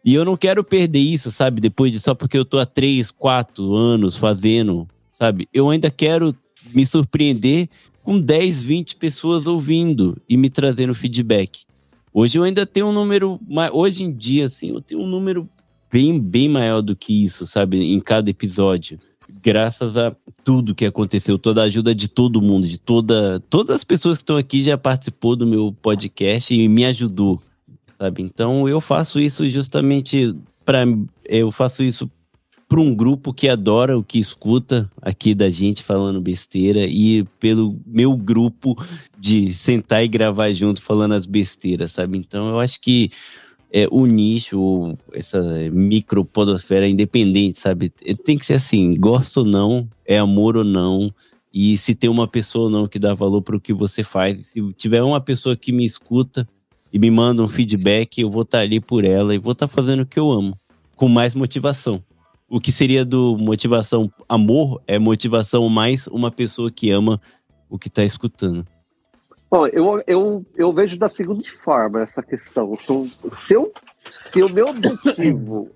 E 0.02 0.14
eu 0.14 0.24
não 0.24 0.34
quero 0.34 0.64
perder 0.64 1.00
isso, 1.00 1.30
sabe? 1.30 1.60
Depois 1.60 1.92
de 1.92 2.00
só 2.00 2.14
porque 2.14 2.38
eu 2.38 2.44
tô 2.46 2.58
há 2.58 2.64
3, 2.64 3.10
4 3.10 3.74
anos 3.74 4.16
fazendo, 4.16 4.88
sabe? 5.10 5.46
Eu 5.52 5.68
ainda 5.68 5.90
quero 5.90 6.34
me 6.74 6.86
surpreender 6.86 7.68
com 8.02 8.18
10, 8.18 8.62
20 8.62 8.96
pessoas 8.96 9.46
ouvindo 9.46 10.16
e 10.26 10.38
me 10.38 10.48
trazendo 10.48 10.94
feedback. 10.94 11.64
Hoje 12.14 12.38
eu 12.38 12.44
ainda 12.44 12.64
tenho 12.64 12.86
um 12.86 12.94
número, 12.94 13.38
hoje 13.74 14.04
em 14.04 14.10
dia, 14.10 14.46
assim, 14.46 14.70
eu 14.70 14.80
tenho 14.80 15.02
um 15.02 15.06
número 15.06 15.46
bem, 15.92 16.18
bem 16.18 16.48
maior 16.48 16.80
do 16.80 16.96
que 16.96 17.22
isso, 17.26 17.46
sabe? 17.46 17.78
Em 17.78 18.00
cada 18.00 18.30
episódio 18.30 18.98
graças 19.42 19.96
a 19.96 20.14
tudo 20.44 20.74
que 20.74 20.84
aconteceu, 20.84 21.38
toda 21.38 21.62
a 21.62 21.64
ajuda 21.64 21.94
de 21.94 22.08
todo 22.08 22.42
mundo, 22.42 22.66
de 22.66 22.78
toda, 22.78 23.40
todas 23.48 23.76
as 23.76 23.84
pessoas 23.84 24.18
que 24.18 24.22
estão 24.22 24.36
aqui 24.36 24.62
já 24.62 24.76
participou 24.76 25.36
do 25.36 25.46
meu 25.46 25.74
podcast 25.80 26.54
e 26.54 26.68
me 26.68 26.84
ajudou, 26.84 27.40
sabe? 27.98 28.22
Então 28.22 28.68
eu 28.68 28.80
faço 28.80 29.20
isso 29.20 29.48
justamente 29.48 30.34
para 30.64 30.84
eu 31.24 31.50
faço 31.50 31.82
isso 31.82 32.10
para 32.70 32.80
um 32.80 32.94
grupo 32.94 33.34
que 33.34 33.48
adora 33.48 33.98
o 33.98 34.04
que 34.04 34.20
escuta 34.20 34.88
aqui 35.02 35.34
da 35.34 35.50
gente 35.50 35.82
falando 35.82 36.20
besteira 36.20 36.86
e 36.86 37.24
pelo 37.40 37.76
meu 37.84 38.16
grupo 38.16 38.80
de 39.18 39.52
sentar 39.52 40.04
e 40.04 40.08
gravar 40.08 40.52
junto 40.52 40.80
falando 40.80 41.14
as 41.14 41.26
besteiras, 41.26 41.90
sabe? 41.90 42.16
Então 42.16 42.48
eu 42.48 42.60
acho 42.60 42.80
que 42.80 43.10
é, 43.72 43.86
o 43.90 44.04
nicho, 44.06 44.92
essa 45.12 45.40
micropodosfera 45.70 46.88
independente, 46.88 47.60
sabe? 47.60 47.92
É, 48.04 48.14
tem 48.14 48.36
que 48.36 48.46
ser 48.46 48.54
assim, 48.54 48.94
gosta 48.98 49.40
ou 49.40 49.46
não, 49.46 49.88
é 50.04 50.18
amor 50.18 50.56
ou 50.56 50.64
não, 50.64 51.12
e 51.52 51.76
se 51.76 51.94
tem 51.94 52.10
uma 52.10 52.28
pessoa 52.28 52.64
ou 52.64 52.70
não 52.70 52.88
que 52.88 52.98
dá 52.98 53.14
valor 53.14 53.42
para 53.42 53.56
o 53.56 53.60
que 53.60 53.72
você 53.72 54.02
faz, 54.02 54.46
se 54.46 54.72
tiver 54.74 55.02
uma 55.02 55.20
pessoa 55.20 55.56
que 55.56 55.72
me 55.72 55.84
escuta 55.84 56.48
e 56.92 56.98
me 56.98 57.10
manda 57.10 57.42
um 57.42 57.48
feedback, 57.48 58.20
eu 58.20 58.30
vou 58.30 58.42
estar 58.42 58.58
tá 58.58 58.64
ali 58.64 58.80
por 58.80 59.04
ela 59.04 59.34
e 59.34 59.38
vou 59.38 59.52
estar 59.52 59.68
tá 59.68 59.72
fazendo 59.72 60.00
o 60.00 60.06
que 60.06 60.18
eu 60.18 60.30
amo, 60.30 60.58
com 60.96 61.08
mais 61.08 61.34
motivação. 61.34 62.02
O 62.48 62.60
que 62.60 62.72
seria 62.72 63.04
do 63.04 63.36
motivação 63.38 64.10
amor 64.28 64.82
é 64.86 64.98
motivação 64.98 65.68
mais 65.68 66.08
uma 66.08 66.32
pessoa 66.32 66.70
que 66.70 66.90
ama 66.90 67.20
o 67.68 67.78
que 67.78 67.86
está 67.86 68.04
escutando. 68.04 68.66
Bom, 69.50 69.66
eu, 69.66 70.02
eu, 70.06 70.46
eu 70.54 70.72
vejo 70.72 70.96
da 70.96 71.08
seguinte 71.08 71.50
forma 71.50 72.02
essa 72.02 72.22
questão. 72.22 72.76
Então, 72.80 73.04
se, 73.04 73.54
eu, 73.54 73.72
se 74.04 74.42
o 74.42 74.48
meu 74.48 74.66
objetivo 74.66 75.68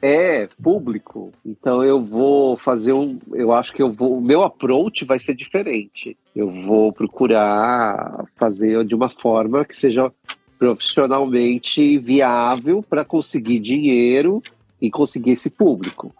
é 0.00 0.46
público, 0.62 1.32
então 1.44 1.82
eu 1.82 2.00
vou 2.00 2.56
fazer 2.56 2.92
um. 2.92 3.18
Eu 3.32 3.52
acho 3.52 3.72
que 3.72 3.82
eu 3.82 3.92
vou. 3.92 4.18
O 4.18 4.20
meu 4.20 4.44
approach 4.44 5.04
vai 5.04 5.18
ser 5.18 5.34
diferente. 5.34 6.16
Eu 6.36 6.46
vou 6.48 6.92
procurar 6.92 8.24
fazer 8.36 8.84
de 8.84 8.94
uma 8.94 9.10
forma 9.10 9.64
que 9.64 9.76
seja 9.76 10.12
profissionalmente 10.56 11.98
viável 11.98 12.80
para 12.80 13.04
conseguir 13.04 13.58
dinheiro 13.58 14.40
e 14.80 14.88
conseguir 14.88 15.32
esse 15.32 15.50
público. 15.50 16.14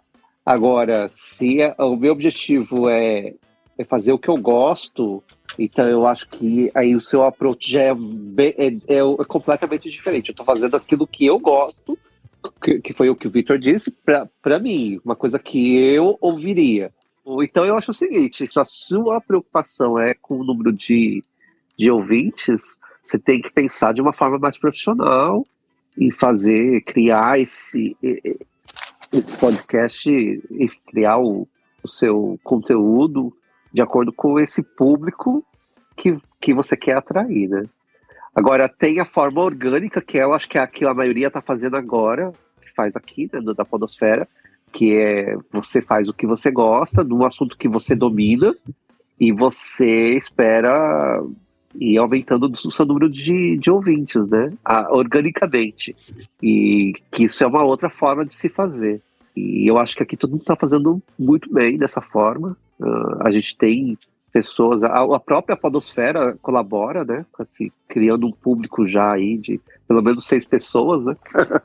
Agora, 0.45 1.07
se 1.09 1.61
é, 1.61 1.73
o 1.79 1.95
meu 1.95 2.11
objetivo 2.11 2.89
é, 2.89 3.33
é 3.77 3.85
fazer 3.85 4.11
o 4.11 4.19
que 4.19 4.29
eu 4.29 4.37
gosto, 4.37 5.23
então 5.57 5.85
eu 5.85 6.05
acho 6.05 6.27
que 6.29 6.71
aí 6.73 6.95
o 6.95 7.01
seu 7.01 7.23
approach 7.23 7.71
já 7.71 7.81
é, 7.81 7.95
bem, 7.95 8.53
é, 8.57 8.67
é, 8.67 8.99
é 8.99 9.25
completamente 9.27 9.89
diferente. 9.89 10.29
Eu 10.29 10.33
estou 10.33 10.45
fazendo 10.45 10.75
aquilo 10.75 11.07
que 11.07 11.25
eu 11.25 11.39
gosto, 11.39 11.97
que, 12.61 12.79
que 12.79 12.93
foi 12.93 13.09
o 13.09 13.15
que 13.15 13.27
o 13.27 13.31
Victor 13.31 13.57
disse, 13.57 13.91
para 14.41 14.59
mim, 14.59 14.99
uma 15.03 15.15
coisa 15.15 15.39
que 15.39 15.77
eu 15.77 16.17
ouviria. 16.21 16.89
Então 17.41 17.65
eu 17.65 17.77
acho 17.77 17.91
o 17.91 17.93
seguinte: 17.93 18.47
se 18.47 18.59
a 18.59 18.65
sua 18.65 19.19
preocupação 19.19 19.99
é 19.99 20.13
com 20.13 20.39
o 20.39 20.43
número 20.43 20.71
de, 20.71 21.21
de 21.77 21.91
ouvintes, 21.91 22.77
você 23.03 23.17
tem 23.17 23.41
que 23.41 23.51
pensar 23.51 23.93
de 23.93 24.01
uma 24.01 24.13
forma 24.13 24.37
mais 24.37 24.57
profissional 24.57 25.43
e 25.97 26.11
fazer, 26.11 26.81
criar 26.81 27.39
esse, 27.39 27.97
esse 28.01 29.37
podcast 29.39 30.09
e 30.09 30.69
criar 30.87 31.17
o, 31.17 31.47
o 31.83 31.87
seu 31.87 32.39
conteúdo 32.43 33.33
de 33.77 33.81
acordo 33.83 34.11
com 34.11 34.39
esse 34.39 34.63
público 34.63 35.45
que, 35.95 36.17
que 36.41 36.51
você 36.51 36.75
quer 36.75 36.97
atrair, 36.97 37.47
né? 37.47 37.65
Agora, 38.33 38.67
tem 38.67 38.99
a 38.99 39.05
forma 39.05 39.39
orgânica, 39.39 40.01
que 40.01 40.17
eu 40.17 40.33
acho 40.33 40.49
que 40.49 40.57
é 40.57 40.61
a 40.61 40.65
que 40.65 40.83
a 40.83 40.95
maioria 40.95 41.27
está 41.27 41.43
fazendo 41.43 41.77
agora, 41.77 42.33
faz 42.75 42.95
aqui, 42.95 43.29
né, 43.31 43.39
da 43.55 43.63
Podosfera, 43.63 44.27
que 44.73 44.95
é 44.95 45.37
você 45.51 45.79
faz 45.79 46.09
o 46.09 46.13
que 46.13 46.25
você 46.25 46.49
gosta, 46.49 47.05
de 47.05 47.13
um 47.13 47.23
assunto 47.23 47.55
que 47.55 47.67
você 47.67 47.93
domina, 47.93 48.51
e 49.19 49.31
você 49.31 50.15
espera 50.15 51.23
ir 51.75 51.99
aumentando 51.99 52.51
o 52.51 52.71
seu 52.71 52.85
número 52.85 53.07
de, 53.07 53.57
de 53.57 53.69
ouvintes, 53.69 54.27
né? 54.27 54.51
Organicamente. 54.89 55.95
E 56.41 56.93
que 57.11 57.25
isso 57.25 57.43
é 57.43 57.47
uma 57.47 57.63
outra 57.63 57.91
forma 57.91 58.25
de 58.25 58.33
se 58.33 58.49
fazer. 58.49 59.01
E 59.35 59.69
eu 59.69 59.77
acho 59.77 59.95
que 59.95 60.01
aqui 60.01 60.17
todo 60.17 60.31
mundo 60.31 60.41
está 60.41 60.55
fazendo 60.55 60.99
muito 61.17 61.53
bem 61.53 61.77
dessa 61.77 62.01
forma. 62.01 62.57
Uh, 62.79 63.21
a 63.21 63.31
gente 63.31 63.57
tem 63.57 63.97
pessoas, 64.31 64.83
a, 64.83 65.03
a, 65.03 65.19
própria 65.19 65.57
Podosfera 65.57 66.37
colabora, 66.41 67.03
né? 67.03 67.25
Assim, 67.39 67.69
criando 67.87 68.27
um 68.27 68.31
público 68.31 68.85
já 68.85 69.13
aí 69.13 69.37
de 69.37 69.59
pelo 69.87 70.01
menos 70.01 70.25
seis 70.25 70.45
pessoas, 70.45 71.05
né? 71.05 71.15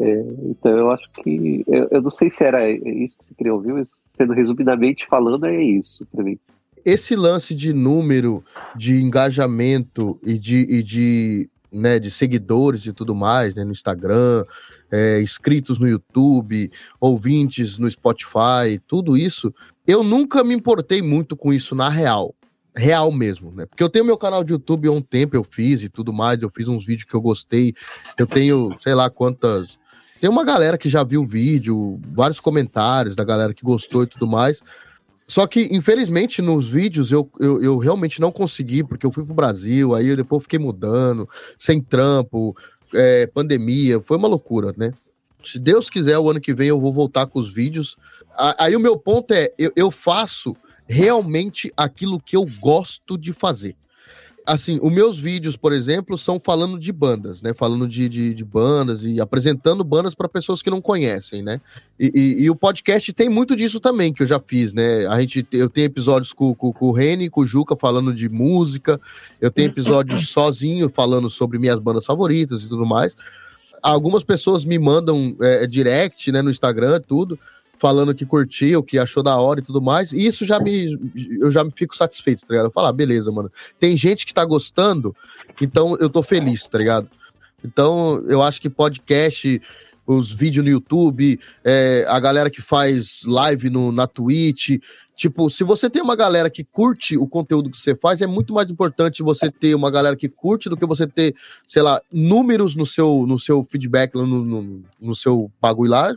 é, 0.00 0.24
então 0.44 0.76
eu 0.76 0.90
acho 0.90 1.08
que. 1.12 1.64
Eu, 1.68 1.88
eu, 1.90 2.02
não 2.02 2.10
sei 2.10 2.30
se 2.30 2.44
era 2.44 2.68
isso 2.70 3.18
que 3.18 3.26
você 3.26 3.34
queria 3.34 3.54
ouvir, 3.54 3.72
mas 3.72 3.88
sendo 4.16 4.32
resumidamente 4.32 5.06
falando, 5.06 5.46
é 5.46 5.62
isso 5.62 6.06
para 6.12 6.24
mim 6.24 6.38
esse 6.84 7.14
lance 7.14 7.54
de 7.54 7.72
número, 7.72 8.44
de 8.76 9.02
engajamento 9.02 10.18
e 10.22 10.38
de, 10.38 10.60
e 10.62 10.82
de, 10.82 11.50
né, 11.72 11.98
de 11.98 12.10
seguidores 12.10 12.86
e 12.86 12.92
tudo 12.92 13.14
mais, 13.14 13.54
né, 13.54 13.64
no 13.64 13.72
Instagram, 13.72 14.44
é, 14.90 15.20
inscritos 15.20 15.78
no 15.78 15.88
YouTube, 15.88 16.70
ouvintes 17.00 17.78
no 17.78 17.90
Spotify, 17.90 18.80
tudo 18.86 19.16
isso, 19.16 19.54
eu 19.90 20.02
nunca 20.02 20.44
me 20.44 20.54
importei 20.54 21.02
muito 21.02 21.36
com 21.36 21.52
isso 21.52 21.74
na 21.74 21.88
real. 21.88 22.34
Real 22.76 23.10
mesmo, 23.10 23.50
né? 23.50 23.66
Porque 23.66 23.82
eu 23.82 23.88
tenho 23.88 24.04
meu 24.04 24.16
canal 24.16 24.44
de 24.44 24.52
YouTube 24.52 24.86
há 24.86 24.92
um 24.92 25.02
tempo, 25.02 25.34
eu 25.34 25.42
fiz 25.42 25.82
e 25.82 25.88
tudo 25.88 26.12
mais, 26.12 26.40
eu 26.40 26.48
fiz 26.48 26.68
uns 26.68 26.86
vídeos 26.86 27.04
que 27.04 27.14
eu 27.14 27.20
gostei, 27.20 27.74
eu 28.16 28.26
tenho, 28.26 28.70
sei 28.78 28.94
lá 28.94 29.10
quantas. 29.10 29.78
Tem 30.20 30.30
uma 30.30 30.44
galera 30.44 30.78
que 30.78 30.88
já 30.88 31.02
viu 31.02 31.22
o 31.22 31.26
vídeo, 31.26 32.00
vários 32.12 32.38
comentários 32.38 33.16
da 33.16 33.24
galera 33.24 33.52
que 33.52 33.64
gostou 33.64 34.04
e 34.04 34.06
tudo 34.06 34.26
mais. 34.26 34.62
Só 35.26 35.46
que, 35.46 35.68
infelizmente, 35.72 36.42
nos 36.42 36.68
vídeos 36.68 37.10
eu, 37.10 37.30
eu, 37.38 37.62
eu, 37.62 37.78
realmente 37.78 38.20
não 38.20 38.32
consegui, 38.32 38.82
porque 38.84 39.06
eu 39.06 39.12
fui 39.12 39.24
pro 39.24 39.34
Brasil, 39.34 39.94
aí 39.94 40.08
eu 40.08 40.16
depois 40.16 40.42
fiquei 40.42 40.58
mudando, 40.58 41.28
sem 41.58 41.80
trampo, 41.80 42.56
é, 42.92 43.26
pandemia, 43.28 44.00
foi 44.00 44.16
uma 44.16 44.28
loucura, 44.28 44.72
né? 44.76 44.92
Se 45.44 45.58
Deus 45.58 45.88
quiser, 45.88 46.18
o 46.18 46.30
ano 46.30 46.40
que 46.40 46.52
vem 46.52 46.68
eu 46.68 46.80
vou 46.80 46.92
voltar 46.92 47.26
com 47.26 47.38
os 47.38 47.52
vídeos. 47.52 47.96
Aí 48.58 48.74
o 48.76 48.80
meu 48.80 48.96
ponto 48.98 49.32
é: 49.32 49.52
eu, 49.58 49.72
eu 49.76 49.90
faço 49.90 50.56
realmente 50.88 51.72
aquilo 51.76 52.20
que 52.20 52.36
eu 52.36 52.44
gosto 52.60 53.16
de 53.16 53.32
fazer 53.32 53.76
assim, 54.52 54.78
os 54.82 54.92
meus 54.92 55.18
vídeos, 55.18 55.56
por 55.56 55.72
exemplo, 55.72 56.16
são 56.18 56.40
falando 56.40 56.78
de 56.78 56.92
bandas, 56.92 57.42
né? 57.42 57.54
Falando 57.54 57.86
de, 57.86 58.08
de, 58.08 58.34
de 58.34 58.44
bandas 58.44 59.04
e 59.04 59.20
apresentando 59.20 59.84
bandas 59.84 60.14
para 60.14 60.28
pessoas 60.28 60.62
que 60.62 60.70
não 60.70 60.80
conhecem, 60.80 61.42
né? 61.42 61.60
E, 61.98 62.10
e, 62.14 62.44
e, 62.44 62.50
o 62.50 62.56
podcast 62.56 63.12
tem 63.12 63.28
muito 63.28 63.54
disso 63.54 63.80
também, 63.80 64.12
que 64.12 64.22
eu 64.22 64.26
já 64.26 64.40
fiz, 64.40 64.72
né? 64.72 65.06
A 65.06 65.20
gente, 65.20 65.46
eu 65.52 65.68
tenho 65.68 65.86
episódios 65.86 66.32
com, 66.32 66.54
com, 66.54 66.72
com 66.72 66.86
o 66.86 66.92
Reni, 66.92 67.30
com 67.30 67.42
o 67.42 67.46
Juca 67.46 67.76
falando 67.76 68.12
de 68.12 68.28
música, 68.28 69.00
eu 69.40 69.50
tenho 69.50 69.70
episódios 69.70 70.28
sozinho 70.30 70.88
falando 70.88 71.30
sobre 71.30 71.58
minhas 71.58 71.78
bandas 71.78 72.04
favoritas 72.04 72.62
e 72.62 72.68
tudo 72.68 72.86
mais. 72.86 73.16
Algumas 73.82 74.24
pessoas 74.24 74.64
me 74.64 74.78
mandam 74.78 75.36
é, 75.40 75.66
direct, 75.66 76.30
né, 76.32 76.42
no 76.42 76.50
Instagram, 76.50 77.00
tudo 77.00 77.38
falando 77.80 78.14
que 78.14 78.26
curtiu, 78.26 78.82
que 78.82 78.98
achou 78.98 79.22
da 79.22 79.36
hora 79.38 79.60
e 79.60 79.62
tudo 79.62 79.80
mais. 79.80 80.12
E 80.12 80.26
isso 80.26 80.44
já 80.44 80.60
me. 80.60 80.98
Eu 81.40 81.50
já 81.50 81.64
me 81.64 81.70
fico 81.70 81.96
satisfeito, 81.96 82.42
tá 82.42 82.48
ligado? 82.50 82.66
Eu 82.66 82.70
falo, 82.70 82.88
ah, 82.88 82.92
beleza, 82.92 83.32
mano. 83.32 83.50
Tem 83.78 83.96
gente 83.96 84.26
que 84.26 84.34
tá 84.34 84.44
gostando, 84.44 85.16
então 85.60 85.96
eu 85.96 86.10
tô 86.10 86.22
feliz, 86.22 86.66
tá 86.66 86.76
ligado? 86.76 87.08
Então, 87.64 88.22
eu 88.26 88.42
acho 88.42 88.60
que 88.60 88.68
podcast, 88.68 89.60
os 90.18 90.32
vídeos 90.32 90.64
no 90.64 90.70
YouTube, 90.70 91.38
é, 91.64 92.04
a 92.08 92.18
galera 92.18 92.50
que 92.50 92.62
faz 92.62 93.20
live 93.24 93.70
no, 93.70 93.92
na 93.92 94.06
Twitch, 94.06 94.78
Tipo, 95.20 95.50
se 95.50 95.62
você 95.62 95.90
tem 95.90 96.00
uma 96.00 96.16
galera 96.16 96.48
que 96.48 96.64
curte 96.64 97.14
o 97.14 97.28
conteúdo 97.28 97.70
que 97.70 97.76
você 97.76 97.94
faz, 97.94 98.22
é 98.22 98.26
muito 98.26 98.54
mais 98.54 98.70
importante 98.70 99.22
você 99.22 99.50
ter 99.50 99.74
uma 99.74 99.90
galera 99.90 100.16
que 100.16 100.30
curte 100.30 100.66
do 100.70 100.78
que 100.78 100.86
você 100.86 101.06
ter, 101.06 101.34
sei 101.68 101.82
lá, 101.82 102.00
números 102.10 102.74
no 102.74 102.86
seu, 102.86 103.26
no 103.28 103.38
seu 103.38 103.62
feedback, 103.62 104.14
no, 104.14 104.26
no, 104.26 104.82
no 104.98 105.14
seu 105.14 105.52
bagulho 105.60 105.90
lá. 105.90 106.10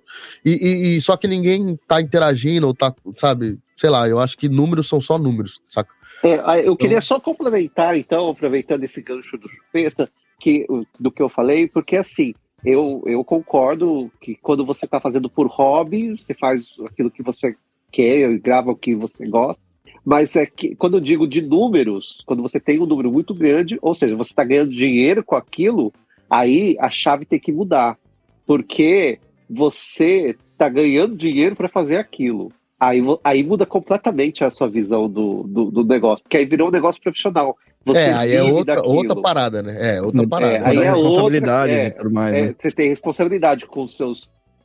E, 0.45 0.51
e, 0.51 0.95
e, 0.95 1.01
só 1.01 1.17
que 1.17 1.27
ninguém 1.27 1.77
tá 1.85 1.99
interagindo 1.99 2.65
ou 2.65 2.73
tá, 2.73 2.95
sabe? 3.17 3.59
Sei 3.75 3.89
lá, 3.89 4.07
eu 4.07 4.21
acho 4.21 4.37
que 4.37 4.47
números 4.47 4.87
são 4.87 5.01
só 5.01 5.17
números, 5.17 5.61
saca? 5.65 5.93
É, 6.23 6.65
eu 6.65 6.77
queria 6.77 6.99
então... 6.99 7.01
só 7.01 7.19
complementar, 7.19 7.97
então, 7.97 8.29
aproveitando 8.29 8.85
esse 8.85 9.01
gancho 9.01 9.37
do 9.37 9.49
Chupeta, 9.49 10.09
que, 10.39 10.65
do 10.97 11.11
que 11.11 11.21
eu 11.21 11.27
falei, 11.27 11.67
porque 11.67 11.97
assim, 11.97 12.33
eu, 12.65 13.03
eu 13.05 13.23
concordo 13.23 14.11
que 14.21 14.35
quando 14.35 14.65
você 14.65 14.85
está 14.85 14.99
fazendo 14.99 15.29
por 15.29 15.47
hobby, 15.47 16.15
você 16.15 16.33
faz 16.33 16.67
aquilo 16.85 17.11
que 17.11 17.21
você 17.21 17.55
quer, 17.91 18.37
grava 18.39 18.71
o 18.71 18.75
que 18.75 18.95
você 18.95 19.27
gosta. 19.27 19.61
Mas 20.05 20.35
é 20.35 20.45
que 20.45 20.75
quando 20.75 20.97
eu 20.97 21.01
digo 21.01 21.27
de 21.27 21.41
números, 21.41 22.23
quando 22.25 22.41
você 22.41 22.59
tem 22.59 22.79
um 22.79 22.85
número 22.85 23.11
muito 23.11 23.33
grande, 23.33 23.77
ou 23.81 23.93
seja, 23.93 24.15
você 24.15 24.31
está 24.31 24.43
ganhando 24.43 24.73
dinheiro 24.73 25.23
com 25.23 25.35
aquilo, 25.35 25.93
aí 26.29 26.75
a 26.79 26.89
chave 26.89 27.25
tem 27.25 27.39
que 27.39 27.51
mudar. 27.51 27.97
Porque 28.45 29.19
você 29.49 30.35
está 30.51 30.67
ganhando 30.67 31.15
dinheiro 31.15 31.55
para 31.55 31.69
fazer 31.69 31.97
aquilo. 31.97 32.51
Aí, 32.87 33.01
aí 33.23 33.43
muda 33.43 33.65
completamente 33.65 34.43
a 34.43 34.51
sua 34.51 34.67
visão 34.67 35.09
do, 35.09 35.43
do, 35.43 35.71
do, 35.71 35.83
negócio, 35.83 36.23
porque 36.23 36.37
aí 36.37 36.45
virou 36.45 36.67
um 36.67 36.71
negócio 36.71 37.01
profissional. 37.01 37.57
Você 37.85 37.99
é, 37.99 38.13
aí 38.13 38.33
é 38.33 38.43
outra, 38.43 38.81
outra 38.81 39.21
parada, 39.21 39.61
né? 39.61 39.95
É, 39.95 40.01
outra 40.01 40.27
parada. 40.27 40.53
É, 40.53 40.67
aí 40.67 40.77
é 40.77 40.91
responsabilidade 40.91 41.71
outra, 41.71 41.83
é, 41.83 41.87
e 41.87 41.91
tudo 41.91 42.13
mais. 42.13 42.33
É, 42.33 42.41
né? 42.41 42.55
Você 42.57 42.71
tem 42.71 42.89
responsabilidade 42.89 43.65
com 43.65 43.83
os 43.83 43.97
seus 43.97 44.23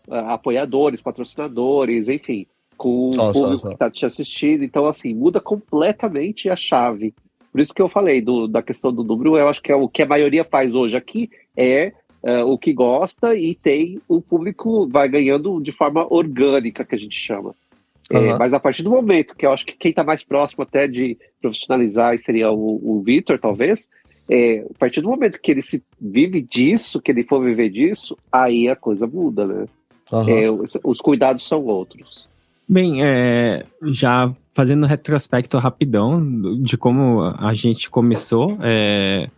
uh, 0.09 0.15
apoiadores, 0.29 1.01
patrocinadores, 1.01 2.09
enfim 2.09 2.47
com 2.79 3.13
só, 3.13 3.31
o 3.31 3.33
público 3.33 3.59
só, 3.59 3.59
só. 3.59 3.69
que 3.69 3.75
está 3.75 3.91
te 3.91 4.07
assistindo. 4.07 4.63
Então, 4.63 4.87
assim, 4.87 5.13
muda 5.13 5.41
completamente 5.41 6.49
a 6.49 6.57
chave. 6.57 7.13
Por 7.51 7.61
isso 7.61 7.75
que 7.75 7.83
eu 7.83 7.89
falei 7.89 8.23
do, 8.23 8.47
da 8.47 8.63
questão 8.63 8.93
do 8.93 9.03
número, 9.03 9.37
eu 9.37 9.49
acho 9.49 9.61
que 9.61 9.73
é 9.73 9.75
o 9.75 9.89
que 9.89 10.03
a 10.03 10.07
maioria 10.07 10.45
faz 10.45 10.75
hoje 10.75 10.97
aqui 10.97 11.27
é 11.57 11.93
uh, 12.23 12.47
o 12.47 12.57
que 12.57 12.73
gosta 12.73 13.35
e 13.35 13.55
tem 13.55 14.01
o 14.07 14.21
público 14.21 14.87
vai 14.89 15.09
ganhando 15.09 15.61
de 15.61 15.73
forma 15.73 16.07
orgânica, 16.09 16.85
que 16.85 16.95
a 16.95 16.99
gente 16.99 17.17
chama. 17.17 17.55
Uhum. 18.11 18.35
É, 18.35 18.39
mas 18.39 18.55
a 18.55 18.61
partir 18.61 18.83
do 18.83 18.91
momento 18.91 19.37
que 19.37 19.45
eu 19.45 19.53
acho 19.53 19.67
que 19.67 19.77
quem 19.77 19.91
está 19.91 20.03
mais 20.03 20.23
próximo 20.23 20.63
até 20.63 20.89
de 20.89 21.19
profissionalizar 21.41 22.19
seria 22.19 22.51
o, 22.51 22.81
o 22.83 23.03
Vitor, 23.03 23.39
talvez, 23.39 23.89
é, 24.29 24.61
a 24.61 24.79
partir 24.79 25.01
do 25.01 25.09
momento 25.09 25.41
que 25.41 25.51
ele 25.51 25.63
se 25.63 25.83
vive 26.01 26.41
disso, 26.41 27.01
que 27.01 27.11
ele 27.11 27.25
for 27.25 27.43
viver 27.43 27.71
disso, 27.71 28.17
aí 28.33 28.69
a 28.69 28.77
coisa 28.77 29.07
muda, 29.07 29.47
né? 29.47 29.67
Uhum. 30.11 30.29
É, 30.29 30.51
os, 30.51 30.79
os 30.83 31.01
cuidados 31.01 31.47
são 31.47 31.65
outros. 31.65 32.29
Bem, 32.69 33.03
é, 33.03 33.65
já 33.87 34.31
fazendo 34.55 34.87
retrospecto 34.87 35.57
rapidão 35.59 36.61
de 36.61 36.77
como 36.77 37.23
a 37.23 37.55
gente 37.55 37.89
começou, 37.89 38.59
é, 38.61 39.31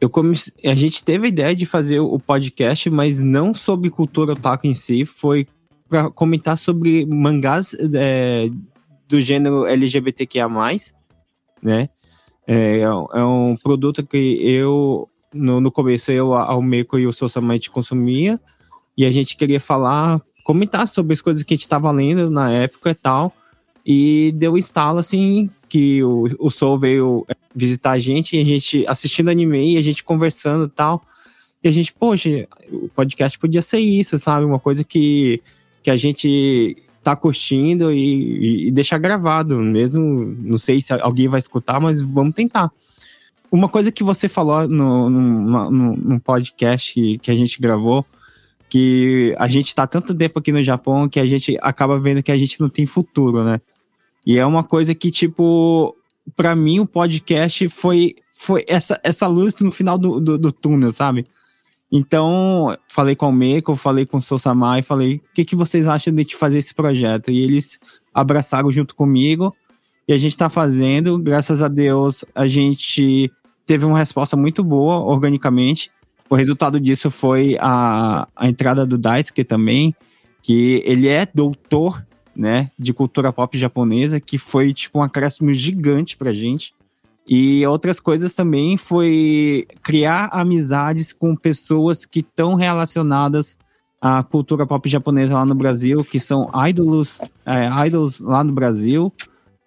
eu 0.00 0.08
comece, 0.08 0.52
a 0.64 0.74
gente 0.74 1.02
teve 1.02 1.26
a 1.26 1.28
ideia 1.28 1.56
de 1.56 1.66
fazer 1.66 1.98
o 1.98 2.18
podcast, 2.18 2.88
mas 2.90 3.20
não 3.20 3.52
sobre 3.52 3.90
cultura 3.90 4.32
otaku 4.32 4.66
em 4.66 4.74
si, 4.74 5.04
foi 5.04 5.46
para 5.88 6.10
comentar 6.10 6.58
sobre 6.58 7.06
mangás 7.06 7.74
é, 7.94 8.48
do 9.08 9.20
gênero 9.20 9.66
LGBTQIA+, 9.66 10.48
né? 11.62 11.88
É, 12.46 12.80
é 12.80 13.24
um 13.24 13.56
produto 13.56 14.06
que 14.06 14.16
eu, 14.16 15.08
no, 15.32 15.60
no 15.60 15.70
começo, 15.70 16.10
eu, 16.10 16.34
ao 16.34 16.62
Meiko 16.62 16.98
e 16.98 17.06
o 17.06 17.12
Sosamite 17.12 17.70
consumia, 17.70 18.40
e 18.96 19.04
a 19.04 19.10
gente 19.12 19.36
queria 19.36 19.60
falar, 19.60 20.20
comentar 20.44 20.88
sobre 20.88 21.14
as 21.14 21.20
coisas 21.20 21.42
que 21.42 21.54
a 21.54 21.56
gente 21.56 21.62
estava 21.62 21.90
lendo 21.90 22.30
na 22.30 22.50
época 22.50 22.90
e 22.90 22.94
tal. 22.94 23.32
E 23.86 24.32
deu 24.36 24.58
instalo, 24.58 24.98
assim, 24.98 25.48
que 25.68 26.02
o, 26.02 26.26
o 26.38 26.76
veio 26.76 27.24
visitar 27.54 27.92
a 27.92 27.98
gente, 27.98 28.36
e 28.36 28.40
a 28.40 28.44
gente 28.44 28.84
assistindo 28.86 29.28
anime, 29.28 29.74
e 29.74 29.76
a 29.76 29.82
gente 29.82 30.02
conversando 30.02 30.66
e 30.66 30.70
tal. 30.70 31.02
E 31.62 31.68
a 31.68 31.72
gente, 31.72 31.92
poxa, 31.92 32.48
o 32.72 32.88
podcast 32.88 33.38
podia 33.38 33.62
ser 33.62 33.78
isso, 33.78 34.18
sabe? 34.18 34.44
Uma 34.44 34.58
coisa 34.58 34.82
que, 34.82 35.40
que 35.88 35.90
a 35.90 35.96
gente 35.96 36.76
tá 37.02 37.16
curtindo 37.16 37.90
e, 37.90 38.68
e 38.68 38.70
deixar 38.70 38.98
gravado, 38.98 39.56
mesmo. 39.56 40.36
Não 40.38 40.58
sei 40.58 40.82
se 40.82 40.92
alguém 40.92 41.28
vai 41.28 41.40
escutar, 41.40 41.80
mas 41.80 42.02
vamos 42.02 42.34
tentar. 42.34 42.70
Uma 43.50 43.70
coisa 43.70 43.90
que 43.90 44.04
você 44.04 44.28
falou 44.28 44.68
no, 44.68 45.08
no, 45.08 45.70
no, 45.70 45.96
no 45.96 46.20
podcast 46.20 46.92
que, 46.92 47.16
que 47.16 47.30
a 47.30 47.34
gente 47.34 47.58
gravou 47.58 48.04
que 48.68 49.34
a 49.38 49.48
gente 49.48 49.74
tá 49.74 49.86
tanto 49.86 50.14
tempo 50.14 50.38
aqui 50.38 50.52
no 50.52 50.62
Japão 50.62 51.08
que 51.08 51.18
a 51.18 51.24
gente 51.24 51.56
acaba 51.62 51.98
vendo 51.98 52.22
que 52.22 52.30
a 52.30 52.36
gente 52.36 52.60
não 52.60 52.68
tem 52.68 52.84
futuro, 52.84 53.42
né? 53.42 53.58
E 54.26 54.38
é 54.38 54.44
uma 54.44 54.62
coisa 54.62 54.94
que, 54.94 55.10
tipo, 55.10 55.96
para 56.36 56.54
mim 56.54 56.80
o 56.80 56.86
podcast 56.86 57.66
foi, 57.68 58.14
foi 58.30 58.62
essa, 58.68 59.00
essa 59.02 59.26
luz 59.26 59.54
no 59.62 59.72
final 59.72 59.96
do, 59.96 60.20
do, 60.20 60.36
do 60.36 60.52
túnel, 60.52 60.92
sabe? 60.92 61.24
Então, 61.90 62.76
falei 62.86 63.16
com 63.16 63.30
o 63.30 63.32
Meiko, 63.32 63.74
falei 63.74 64.04
com 64.04 64.18
o 64.18 64.22
Sousama 64.22 64.78
e 64.78 64.82
falei, 64.82 65.16
o 65.16 65.20
que, 65.34 65.44
que 65.44 65.56
vocês 65.56 65.88
acham 65.88 66.14
de 66.14 66.36
fazer 66.36 66.58
esse 66.58 66.74
projeto? 66.74 67.30
E 67.30 67.38
eles 67.38 67.80
abraçaram 68.12 68.70
junto 68.70 68.94
comigo 68.94 69.54
e 70.06 70.12
a 70.12 70.18
gente 70.18 70.36
tá 70.36 70.50
fazendo. 70.50 71.18
Graças 71.18 71.62
a 71.62 71.68
Deus, 71.68 72.24
a 72.34 72.46
gente 72.46 73.32
teve 73.64 73.84
uma 73.84 73.98
resposta 73.98 74.36
muito 74.36 74.62
boa, 74.62 74.98
organicamente. 74.98 75.90
o 76.28 76.34
resultado 76.34 76.78
disso 76.78 77.10
foi 77.10 77.56
a, 77.58 78.28
a 78.36 78.48
entrada 78.48 78.84
do 78.84 78.98
Daisuke 78.98 79.44
também, 79.44 79.94
que 80.42 80.82
ele 80.84 81.08
é 81.08 81.26
doutor, 81.34 82.04
né, 82.36 82.70
de 82.78 82.92
cultura 82.92 83.32
pop 83.32 83.56
japonesa, 83.58 84.20
que 84.20 84.36
foi, 84.38 84.72
tipo, 84.72 84.98
um 84.98 85.02
acréscimo 85.02 85.52
gigante 85.54 86.16
pra 86.16 86.32
gente. 86.32 86.74
E 87.28 87.66
outras 87.66 88.00
coisas 88.00 88.34
também 88.34 88.78
foi 88.78 89.66
criar 89.82 90.30
amizades 90.32 91.12
com 91.12 91.36
pessoas 91.36 92.06
que 92.06 92.20
estão 92.20 92.54
relacionadas 92.54 93.58
à 94.00 94.22
cultura 94.22 94.66
pop 94.66 94.88
japonesa 94.88 95.34
lá 95.34 95.44
no 95.44 95.54
Brasil, 95.54 96.02
que 96.02 96.18
são 96.18 96.50
ídolos, 96.66 97.20
é, 97.44 97.68
idols 97.86 98.18
lá 98.18 98.42
no 98.42 98.52
Brasil. 98.52 99.12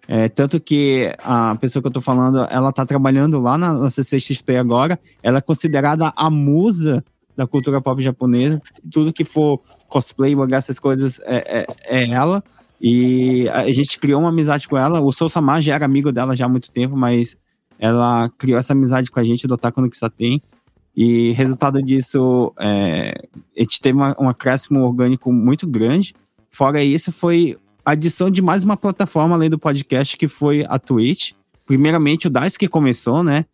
É, 0.08 0.28
tanto 0.28 0.58
que 0.58 1.14
a 1.22 1.54
pessoa 1.54 1.80
que 1.80 1.86
eu 1.86 1.92
tô 1.92 2.00
falando, 2.00 2.44
ela 2.50 2.72
tá 2.72 2.84
trabalhando 2.84 3.40
lá 3.40 3.56
na, 3.56 3.72
na 3.72 3.90
CCXP 3.90 4.56
agora. 4.56 4.98
Ela 5.22 5.38
é 5.38 5.40
considerada 5.40 6.12
a 6.16 6.28
musa 6.28 7.04
da 7.36 7.46
cultura 7.46 7.80
pop 7.80 8.02
japonesa. 8.02 8.60
Tudo 8.90 9.12
que 9.12 9.24
for 9.24 9.60
cosplay, 9.88 10.34
mangá, 10.34 10.56
essas 10.56 10.80
coisas, 10.80 11.20
é, 11.24 11.60
é, 11.60 12.00
é, 12.00 12.10
ela. 12.10 12.42
E 12.80 13.48
a 13.50 13.72
gente 13.72 14.00
criou 14.00 14.20
uma 14.20 14.30
amizade 14.30 14.68
com 14.68 14.76
ela. 14.76 15.00
O 15.00 15.12
Sou 15.12 15.28
Samar 15.28 15.62
já 15.62 15.76
era 15.76 15.84
amigo 15.84 16.10
dela 16.10 16.34
já 16.34 16.46
há 16.46 16.48
muito 16.48 16.68
tempo, 16.72 16.96
mas 16.96 17.36
ela 17.78 18.28
criou 18.38 18.58
essa 18.58 18.72
amizade 18.72 19.10
com 19.10 19.20
a 19.20 19.24
gente 19.24 19.46
do 19.46 19.54
Otaku 19.54 19.80
no 19.80 19.90
tem 20.16 20.42
E 20.94 21.32
resultado 21.32 21.82
disso, 21.82 22.52
é, 22.58 23.28
a 23.56 23.60
gente 23.60 23.80
teve 23.80 23.96
uma, 23.96 24.16
um 24.20 24.28
acréscimo 24.28 24.80
orgânico 24.80 25.32
muito 25.32 25.66
grande. 25.66 26.14
Fora 26.48 26.82
isso, 26.82 27.10
foi 27.10 27.56
adição 27.84 28.30
de 28.30 28.40
mais 28.40 28.62
uma 28.62 28.76
plataforma 28.76 29.34
além 29.34 29.50
do 29.50 29.58
podcast, 29.58 30.16
que 30.16 30.28
foi 30.28 30.64
a 30.68 30.78
Twitch. 30.78 31.32
Primeiramente, 31.66 32.26
o 32.26 32.30
Dice 32.30 32.58
que 32.58 32.68
começou, 32.68 33.22
né? 33.22 33.44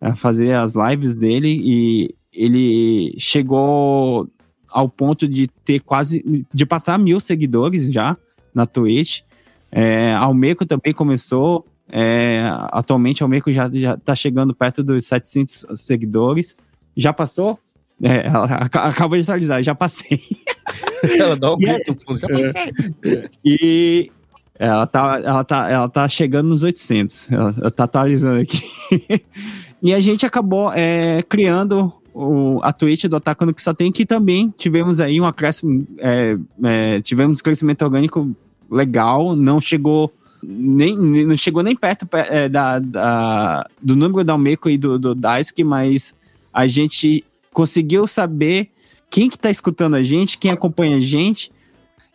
A 0.00 0.14
fazer 0.14 0.54
as 0.54 0.74
lives 0.74 1.16
dele 1.16 1.48
e 1.48 2.14
ele 2.32 3.14
chegou 3.18 4.28
ao 4.70 4.88
ponto 4.88 5.26
de 5.26 5.48
ter 5.64 5.80
quase. 5.80 6.46
de 6.52 6.66
passar 6.66 6.98
mil 6.98 7.20
seguidores 7.20 7.92
já 7.92 8.16
na 8.54 8.66
Twitch. 8.66 9.22
É, 9.70 10.14
Almeco 10.14 10.64
também 10.64 10.92
começou. 10.92 11.66
É, 11.90 12.42
atualmente, 12.70 13.22
Almeco 13.22 13.50
já, 13.50 13.70
já 13.72 13.96
tá 13.96 14.14
chegando 14.14 14.54
perto 14.54 14.82
dos 14.82 15.06
700 15.06 15.66
seguidores. 15.76 16.56
Já 16.96 17.12
passou? 17.12 17.58
É, 18.02 18.26
ela 18.26 18.44
acaba 18.44 19.16
de 19.16 19.22
atualizar, 19.22 19.62
já 19.62 19.74
passei. 19.74 20.20
ela 21.18 21.36
dá 21.36 21.52
um 21.52 21.56
grito 21.56 21.92
no 21.92 21.98
fundo, 21.98 22.18
já 22.18 22.28
passei. 22.28 23.24
E 23.44 24.12
ela 24.58 24.86
tá, 24.86 25.20
ela, 25.24 25.44
tá, 25.44 25.70
ela 25.70 25.88
tá 25.88 26.08
chegando 26.08 26.48
nos 26.48 26.62
800. 26.62 27.32
Ela, 27.32 27.54
ela 27.58 27.70
tá 27.70 27.84
atualizando 27.84 28.40
aqui. 28.40 28.62
e 29.82 29.94
a 29.94 30.00
gente 30.00 30.26
acabou 30.26 30.72
é, 30.72 31.22
criando 31.22 31.92
o, 32.14 32.60
a 32.62 32.72
Twitch 32.72 33.04
do 33.04 33.16
Otaku 33.16 33.46
no 33.46 33.54
tem 33.76 33.92
que 33.92 34.04
também 34.04 34.52
tivemos 34.56 34.98
aí 34.98 35.20
um 35.20 35.24
acréscimo, 35.24 35.86
é, 35.98 36.36
é, 36.64 37.00
tivemos 37.00 37.40
crescimento 37.40 37.82
orgânico 37.82 38.34
legal, 38.68 39.36
não 39.36 39.60
chegou 39.60 40.12
nem, 40.42 40.96
não 40.96 41.36
chegou 41.36 41.62
nem 41.62 41.74
perto 41.74 42.06
é, 42.12 42.48
da, 42.48 42.78
da, 42.78 43.66
do 43.82 43.96
número 43.96 44.24
da 44.24 44.32
Almeco 44.32 44.68
e 44.68 44.78
do, 44.78 44.98
do 44.98 45.14
Daisuke, 45.14 45.64
mas 45.64 46.14
a 46.52 46.66
gente 46.66 47.24
conseguiu 47.52 48.06
saber 48.06 48.70
quem 49.10 49.28
que 49.28 49.38
tá 49.38 49.50
escutando 49.50 49.94
a 49.94 50.02
gente, 50.02 50.38
quem 50.38 50.50
acompanha 50.50 50.96
a 50.96 51.00
gente. 51.00 51.50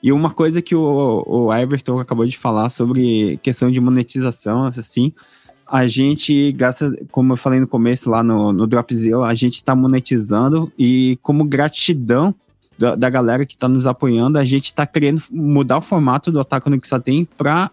E 0.02 0.12
uma 0.12 0.32
coisa 0.32 0.62
que 0.62 0.76
o, 0.76 1.24
o 1.26 1.54
Everton 1.54 2.00
acabou 2.00 2.26
de 2.26 2.38
falar 2.38 2.70
sobre 2.70 3.40
questão 3.42 3.72
de 3.72 3.80
monetização, 3.80 4.66
assim, 4.66 5.14
a 5.66 5.88
gente 5.88 6.52
gasta, 6.52 6.94
como 7.10 7.34
eu 7.34 7.38
falei 7.38 7.60
no 7.60 7.68
começo 7.68 8.10
lá 8.10 8.22
no, 8.22 8.52
no 8.52 8.68
Dropzilla, 8.68 9.28
a 9.28 9.34
gente 9.34 9.56
está 9.56 9.76
monetizando 9.76 10.72
e 10.78 11.18
como 11.22 11.46
gratidão 11.46 12.36
da, 12.78 12.96
da, 12.96 13.10
galera 13.10 13.46
que 13.46 13.54
está 13.54 13.70
nos 13.70 13.88
apoiando, 13.88 14.38
a 14.38 14.44
gente 14.44 14.66
está 14.66 14.86
querendo 14.86 15.22
mudar 15.32 15.78
o 15.78 15.82
formato 15.82 16.32
do 16.32 16.40
Otaku 16.40 16.70
no 16.70 16.80
tem 17.04 17.26
para 17.26 17.72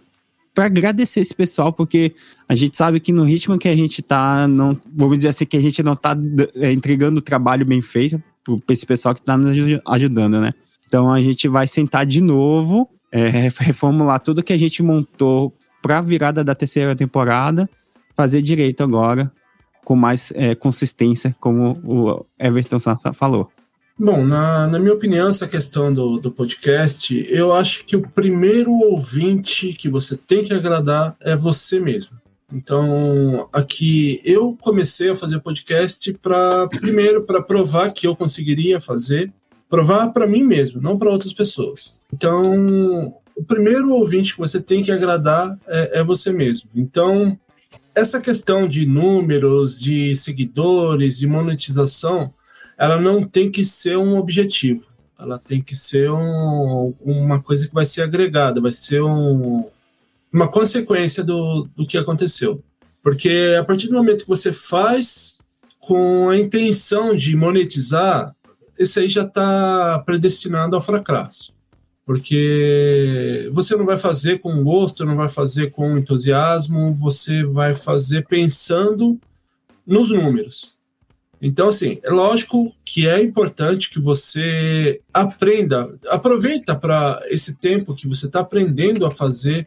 para 0.55 0.67
agradecer 0.67 1.21
esse 1.21 1.35
pessoal, 1.35 1.73
porque 1.73 2.15
a 2.49 2.55
gente 2.55 2.77
sabe 2.77 3.01
que 3.01 3.13
no 3.13 3.25
ritmo 3.25 3.59
que 3.59 3.69
a 3.69 3.77
gente 3.77 4.03
tá, 4.03 4.49
não, 4.49 4.79
vamos 4.93 5.19
dizer 5.19 5.29
assim, 5.29 5.47
que 5.47 5.57
a 5.57 5.61
gente 5.61 5.83
não 5.83 5.95
tá 5.95 6.17
é, 6.57 6.73
entregando 6.73 7.19
o 7.19 7.23
trabalho 7.23 7.65
bem 7.65 7.81
feito 7.81 8.23
para 8.45 8.73
esse 8.73 8.85
pessoal 8.85 9.15
que 9.15 9.23
tá 9.23 9.37
nos 9.37 9.57
ajudando, 9.87 10.41
né? 10.41 10.53
Então 10.87 11.13
a 11.13 11.21
gente 11.21 11.47
vai 11.47 11.69
sentar 11.69 12.05
de 12.05 12.21
novo, 12.21 12.89
é, 13.13 13.29
reformular 13.29 14.19
tudo 14.21 14.43
que 14.43 14.53
a 14.53 14.59
gente 14.59 14.83
montou 14.83 15.55
para 15.81 15.99
a 15.99 16.03
virada 16.03 16.43
da 16.43 16.55
terceira 16.55 16.97
temporada, 16.97 17.69
fazer 18.15 18.43
direito 18.43 18.83
agora, 18.83 19.33
com 19.85 19.95
mais 19.95 20.33
é, 20.35 20.55
consistência, 20.55 21.35
como 21.41 21.81
o 21.85 22.27
Everton 22.39 22.79
Sassa 22.79 23.13
falou. 23.13 23.49
Bom, 24.03 24.25
na, 24.25 24.67
na 24.67 24.79
minha 24.79 24.95
opinião, 24.95 25.29
essa 25.29 25.47
questão 25.47 25.93
do, 25.93 26.19
do 26.19 26.33
podcast, 26.33 27.15
eu 27.29 27.53
acho 27.53 27.85
que 27.85 27.95
o 27.95 28.01
primeiro 28.01 28.73
ouvinte 28.73 29.75
que 29.75 29.91
você 29.91 30.17
tem 30.17 30.43
que 30.43 30.55
agradar 30.55 31.15
é 31.21 31.37
você 31.37 31.79
mesmo. 31.79 32.17
Então, 32.51 33.47
aqui 33.53 34.19
eu 34.25 34.57
comecei 34.59 35.11
a 35.11 35.15
fazer 35.15 35.39
podcast 35.41 36.15
para 36.15 36.67
primeiro 36.69 37.25
para 37.25 37.43
provar 37.43 37.93
que 37.93 38.07
eu 38.07 38.17
conseguiria 38.17 38.81
fazer, 38.81 39.31
provar 39.69 40.09
para 40.09 40.27
mim 40.27 40.45
mesmo, 40.45 40.81
não 40.81 40.97
para 40.97 41.11
outras 41.11 41.35
pessoas. 41.35 42.01
Então, 42.11 43.15
o 43.37 43.45
primeiro 43.45 43.91
ouvinte 43.91 44.33
que 44.33 44.41
você 44.41 44.63
tem 44.63 44.83
que 44.83 44.91
agradar 44.91 45.59
é, 45.69 46.01
é 46.01 46.03
você 46.03 46.33
mesmo. 46.33 46.71
Então, 46.75 47.39
essa 47.95 48.19
questão 48.19 48.67
de 48.67 48.87
números, 48.87 49.79
de 49.79 50.17
seguidores, 50.17 51.19
de 51.19 51.27
monetização, 51.27 52.33
ela 52.81 52.99
não 52.99 53.23
tem 53.23 53.51
que 53.51 53.63
ser 53.63 53.99
um 53.99 54.17
objetivo. 54.17 54.87
Ela 55.19 55.39
tem 55.39 55.61
que 55.61 55.77
ser 55.77 56.11
um, 56.11 56.95
uma 57.03 57.39
coisa 57.39 57.69
que 57.69 57.75
vai 57.75 57.85
ser 57.85 58.01
agregada, 58.01 58.59
vai 58.59 58.73
ser 58.73 59.03
um, 59.03 59.67
uma 60.33 60.49
consequência 60.49 61.23
do, 61.23 61.69
do 61.77 61.87
que 61.87 61.99
aconteceu. 61.99 62.65
Porque 63.03 63.55
a 63.59 63.63
partir 63.63 63.89
do 63.89 63.93
momento 63.93 64.23
que 64.23 64.31
você 64.31 64.51
faz 64.51 65.41
com 65.79 66.31
a 66.31 66.39
intenção 66.39 67.15
de 67.15 67.37
monetizar, 67.37 68.35
esse 68.79 68.99
aí 68.99 69.09
já 69.09 69.25
está 69.25 69.99
predestinado 70.07 70.75
ao 70.75 70.81
fracasso. 70.81 71.53
Porque 72.07 73.51
você 73.53 73.77
não 73.77 73.85
vai 73.85 73.99
fazer 73.99 74.39
com 74.39 74.65
gosto, 74.65 75.05
não 75.05 75.17
vai 75.17 75.29
fazer 75.29 75.71
com 75.71 75.99
entusiasmo, 75.99 76.95
você 76.95 77.45
vai 77.45 77.75
fazer 77.75 78.27
pensando 78.27 79.21
nos 79.87 80.09
números. 80.09 80.80
Então, 81.41 81.69
assim, 81.69 81.99
é 82.03 82.11
lógico 82.11 82.75
que 82.85 83.09
é 83.09 83.23
importante 83.23 83.89
que 83.89 83.99
você 83.99 85.01
aprenda, 85.13 85.91
aproveita 86.09 86.75
para 86.75 87.23
esse 87.29 87.55
tempo 87.55 87.95
que 87.95 88.07
você 88.07 88.27
está 88.27 88.41
aprendendo 88.41 89.07
a 89.07 89.11
fazer 89.11 89.67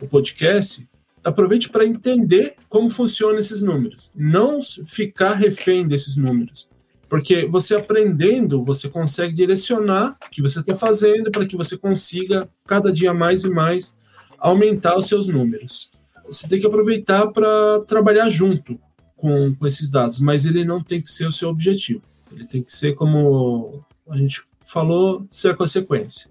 o 0.00 0.06
podcast, 0.06 0.86
aproveite 1.24 1.70
para 1.70 1.86
entender 1.86 2.54
como 2.68 2.90
funcionam 2.90 3.38
esses 3.38 3.62
números, 3.62 4.12
não 4.14 4.60
ficar 4.62 5.32
refém 5.32 5.88
desses 5.88 6.18
números. 6.18 6.68
Porque 7.08 7.46
você 7.46 7.74
aprendendo, 7.74 8.60
você 8.60 8.88
consegue 8.88 9.34
direcionar 9.34 10.18
o 10.26 10.30
que 10.30 10.42
você 10.42 10.60
está 10.60 10.74
fazendo 10.74 11.30
para 11.30 11.46
que 11.46 11.56
você 11.56 11.78
consiga 11.78 12.48
cada 12.66 12.92
dia 12.92 13.14
mais 13.14 13.44
e 13.44 13.48
mais 13.48 13.94
aumentar 14.38 14.98
os 14.98 15.06
seus 15.06 15.28
números. 15.28 15.90
Você 16.26 16.46
tem 16.46 16.60
que 16.60 16.66
aproveitar 16.66 17.28
para 17.28 17.80
trabalhar 17.86 18.28
junto 18.28 18.78
com, 19.16 19.54
com 19.54 19.66
esses 19.66 19.90
dados, 19.90 20.20
mas 20.20 20.44
ele 20.44 20.64
não 20.64 20.80
tem 20.80 21.00
que 21.00 21.10
ser 21.10 21.26
o 21.26 21.32
seu 21.32 21.48
objetivo. 21.48 22.02
Ele 22.32 22.44
tem 22.44 22.62
que 22.62 22.70
ser, 22.70 22.94
como 22.94 23.72
a 24.08 24.16
gente 24.16 24.42
falou, 24.62 25.26
ser 25.30 25.50
a 25.50 25.56
consequência. 25.56 26.30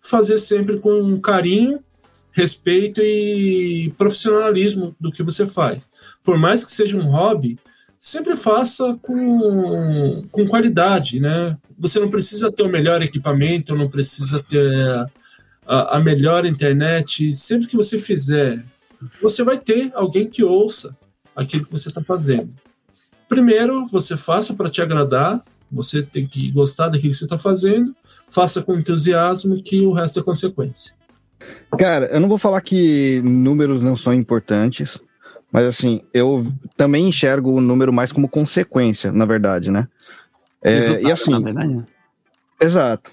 Fazer 0.00 0.38
sempre 0.38 0.78
com 0.78 1.18
carinho, 1.20 1.82
respeito 2.30 3.00
e 3.02 3.92
profissionalismo 3.96 4.94
do 5.00 5.10
que 5.10 5.22
você 5.22 5.46
faz. 5.46 5.88
Por 6.22 6.38
mais 6.38 6.62
que 6.62 6.70
seja 6.70 6.98
um 6.98 7.10
hobby, 7.10 7.58
sempre 7.98 8.36
faça 8.36 8.98
com, 9.00 10.26
com 10.30 10.46
qualidade, 10.46 11.18
né? 11.18 11.56
Você 11.78 11.98
não 11.98 12.10
precisa 12.10 12.52
ter 12.52 12.62
o 12.62 12.68
melhor 12.68 13.02
equipamento, 13.02 13.74
não 13.74 13.88
precisa 13.88 14.42
ter 14.42 15.08
a, 15.66 15.96
a 15.96 16.00
melhor 16.00 16.44
internet. 16.44 17.34
Sempre 17.34 17.66
que 17.66 17.76
você 17.76 17.98
fizer, 17.98 18.64
você 19.20 19.42
vai 19.42 19.58
ter 19.58 19.90
alguém 19.94 20.28
que 20.28 20.44
ouça 20.44 20.96
aquilo 21.36 21.66
que 21.66 21.72
você 21.72 21.88
está 21.88 22.02
fazendo. 22.02 22.48
Primeiro, 23.28 23.84
você 23.86 24.16
faça 24.16 24.54
para 24.54 24.70
te 24.70 24.80
agradar, 24.80 25.44
você 25.70 26.02
tem 26.02 26.26
que 26.26 26.50
gostar 26.50 26.88
daquilo 26.88 27.12
que 27.12 27.18
você 27.18 27.24
está 27.24 27.36
fazendo, 27.36 27.94
faça 28.30 28.62
com 28.62 28.78
entusiasmo, 28.78 29.62
que 29.62 29.80
o 29.80 29.92
resto 29.92 30.20
é 30.20 30.22
consequência. 30.22 30.94
Cara, 31.78 32.06
eu 32.06 32.20
não 32.20 32.28
vou 32.28 32.38
falar 32.38 32.60
que 32.60 33.20
números 33.22 33.82
não 33.82 33.96
são 33.96 34.14
importantes, 34.14 34.98
mas 35.52 35.66
assim, 35.66 36.00
eu 36.14 36.52
também 36.76 37.08
enxergo 37.08 37.52
o 37.52 37.60
número 37.60 37.92
mais 37.92 38.12
como 38.12 38.28
consequência, 38.28 39.12
na 39.12 39.26
verdade, 39.26 39.70
né? 39.70 39.86
É, 40.62 41.02
e 41.02 41.10
assim. 41.10 41.42
Verdade, 41.42 41.84
Exato. 42.60 43.12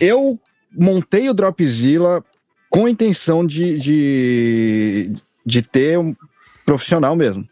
Eu 0.00 0.38
montei 0.72 1.28
o 1.28 1.34
Dropzilla 1.34 2.24
com 2.70 2.86
a 2.86 2.90
intenção 2.90 3.44
de, 3.44 3.78
de, 3.78 5.12
de 5.44 5.62
ter 5.62 5.98
profissional 6.64 7.14
mesmo. 7.14 7.46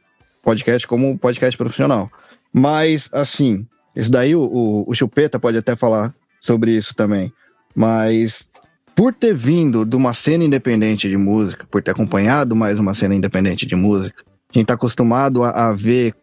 Podcast 0.49 0.87
como 0.87 1.19
podcast 1.19 1.59
profissional. 1.59 2.11
Mas, 2.51 3.11
assim, 3.13 3.67
Isso 3.95 4.11
daí 4.11 4.35
o, 4.35 4.41
o, 4.41 4.91
o 4.91 4.95
Chupeta 4.95 5.39
pode 5.39 5.59
até 5.59 5.77
falar 5.77 6.15
sobre 6.41 6.71
isso 6.71 6.95
também. 6.95 7.31
Mas 7.75 8.49
por 8.95 9.13
ter 9.13 9.35
vindo 9.35 9.85
de 9.85 9.95
uma 9.95 10.15
cena 10.15 10.45
independente 10.45 11.07
de 11.07 11.17
música, 11.19 11.67
por 11.71 11.83
ter 11.83 11.91
acompanhado 11.91 12.57
mais 12.57 12.79
uma 12.79 12.95
cena 12.95 13.15
independente 13.15 13.67
de 13.67 13.77
música, 13.77 14.25
a 14.49 14.57
gente 14.59 14.67
tá 14.67 14.75
acostumado 14.75 15.45
a, 15.45 15.69
a 15.69 15.73
ver 15.73 16.15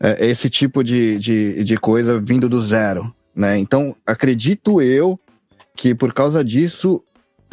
é, 0.00 0.26
esse 0.26 0.48
tipo 0.48 0.82
de, 0.82 1.18
de, 1.18 1.62
de 1.62 1.76
coisa 1.76 2.18
vindo 2.18 2.48
do 2.48 2.64
zero, 2.64 3.14
né? 3.34 3.58
Então, 3.58 3.94
acredito 4.06 4.80
eu 4.80 5.20
que 5.76 5.94
por 5.94 6.14
causa 6.14 6.42
disso 6.42 7.02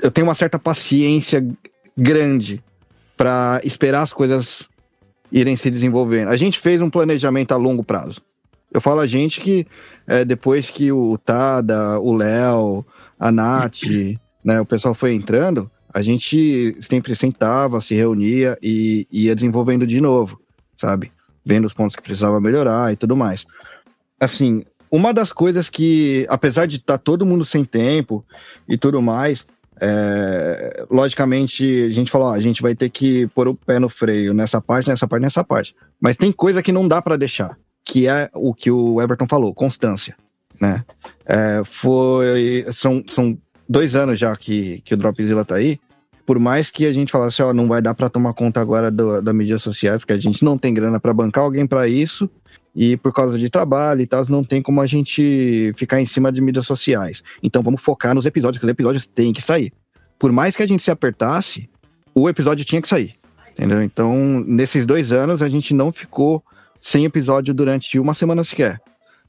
eu 0.02 0.10
tenho 0.10 0.28
uma 0.28 0.36
certa 0.36 0.58
paciência 0.58 1.46
grande 1.98 2.64
para 3.18 3.60
esperar 3.66 4.04
as 4.04 4.14
coisas 4.14 4.70
irem 5.34 5.58
se 5.58 5.72
desenvolvendo. 5.72 6.30
A 6.30 6.38
gente 6.38 6.60
fez 6.60 6.80
um 6.80 6.92
planejamento 6.92 7.54
a 7.54 7.58
longo 7.58 7.84
prazo. 7.84 8.22
Eu 8.72 8.80
falo 8.80 9.00
a 9.00 9.08
gente 9.08 9.42
que 9.42 9.66
é, 10.06 10.24
depois 10.24 10.70
que 10.70 10.92
o 10.92 11.18
Tada, 11.18 12.00
o 12.00 12.14
Léo, 12.14 12.86
a 13.20 13.32
Nath, 13.32 13.82
né, 14.46 14.62
o 14.62 14.66
pessoal 14.66 14.94
foi 14.94 15.14
entrando, 15.14 15.70
a 15.92 16.02
gente 16.02 16.76
sempre 16.82 17.16
sentava, 17.16 17.82
se 17.82 17.96
reunia 17.96 18.58
e 18.62 19.08
ia 19.12 19.36
desenvolvendo 19.36 19.88
de 19.88 20.00
novo, 20.00 20.40
sabe? 20.78 21.12
Vendo 21.44 21.66
os 21.66 21.74
pontos 21.74 21.96
que 21.96 22.02
precisava 22.02 22.40
melhorar 22.40 22.94
e 22.94 22.96
tudo 22.96 23.16
mais. 23.16 23.46
Assim, 24.20 24.64
uma 24.90 25.14
das 25.14 25.34
coisas 25.34 25.70
que, 25.70 26.26
apesar 26.30 26.68
de 26.68 26.78
estar 26.78 26.98
tá 26.98 27.04
todo 27.04 27.26
mundo 27.26 27.44
sem 27.44 27.66
tempo 27.66 28.24
e 28.68 28.78
tudo 28.78 29.02
mais, 29.02 29.48
é, 29.82 30.86
logicamente 30.90 31.84
a 31.84 31.90
gente 31.90 32.12
falou, 32.12 32.30
ó, 32.30 32.34
a 32.34 32.40
gente 32.40 32.62
vai 32.62 32.76
ter 32.76 32.90
que 32.90 33.28
pôr 33.28 33.48
o 33.48 33.56
pé 33.56 33.80
no 33.80 33.90
freio 33.90 34.34
nessa 34.34 34.62
parte, 34.62 34.90
nessa 34.90 35.08
parte, 35.08 35.22
nessa 35.24 35.44
parte. 35.44 35.76
Mas 36.00 36.18
tem 36.18 36.32
coisa 36.32 36.62
que 36.62 36.72
não 36.72 36.88
dá 36.88 37.02
para 37.02 37.18
deixar, 37.18 37.58
que 37.86 38.08
é 38.08 38.30
o 38.34 38.54
que 38.54 38.72
o 38.72 39.02
Everton 39.02 39.28
falou, 39.28 39.54
constância, 39.54 40.16
né? 40.60 40.84
É, 41.26 41.62
foi, 41.66 42.66
são, 42.72 43.04
são 43.10 43.38
dois 43.68 43.96
anos 43.96 44.20
já 44.20 44.36
que, 44.36 44.82
que 44.82 44.94
o 44.94 44.98
Dropzilla 44.98 45.46
tá 45.46 45.56
aí, 45.56 45.80
por 46.26 46.40
mais 46.40 46.72
que 46.72 46.86
a 46.86 46.94
gente 46.94 47.12
falasse, 47.12 47.42
ó, 47.42 47.54
não 47.54 47.68
vai 47.68 47.82
dar 47.82 47.94
para 47.94 48.10
tomar 48.10 48.34
conta 48.34 48.62
agora 48.62 48.90
do, 48.90 49.22
da 49.22 49.34
mídia 49.34 49.60
social, 49.60 49.98
porque 50.00 50.14
a 50.14 50.18
gente 50.18 50.44
não 50.44 50.58
tem 50.58 50.74
grana 50.74 51.00
para 51.00 51.14
bancar 51.14 51.44
alguém 51.44 51.68
para 51.68 51.88
isso, 51.88 52.30
e 52.76 52.98
por 52.98 53.14
causa 53.14 53.38
de 53.38 53.50
trabalho 53.50 54.02
e 54.02 54.08
tal, 54.08 54.26
não 54.30 54.44
tem 54.44 54.62
como 54.62 54.82
a 54.82 54.88
gente 54.88 55.72
ficar 55.76 56.02
em 56.02 56.06
cima 56.06 56.32
de 56.32 56.42
mídias 56.42 56.66
sociais. 56.66 57.24
Então 57.42 57.62
vamos 57.62 57.82
focar 57.82 58.16
nos 58.16 58.26
episódios, 58.26 58.60
que 58.60 58.66
os 58.66 58.72
episódios 58.72 59.08
têm 59.08 59.32
que 59.32 59.42
sair. 59.42 59.72
Por 60.18 60.32
mais 60.32 60.56
que 60.56 60.64
a 60.64 60.68
gente 60.68 60.82
se 60.82 60.90
apertasse, 60.90 61.70
o 62.16 62.30
episódio 62.30 62.66
tinha 62.66 62.82
que 62.82 62.88
sair. 62.88 63.16
Entendeu? 63.52 63.84
Então, 63.84 64.16
nesses 64.48 64.86
dois 64.86 65.12
anos, 65.12 65.42
a 65.42 65.50
gente 65.50 65.74
não 65.74 65.92
ficou 65.92 66.44
sem 66.82 67.06
episódio 67.06 67.54
durante 67.54 68.00
uma 68.00 68.14
semana 68.14 68.44
sequer. 68.44 68.82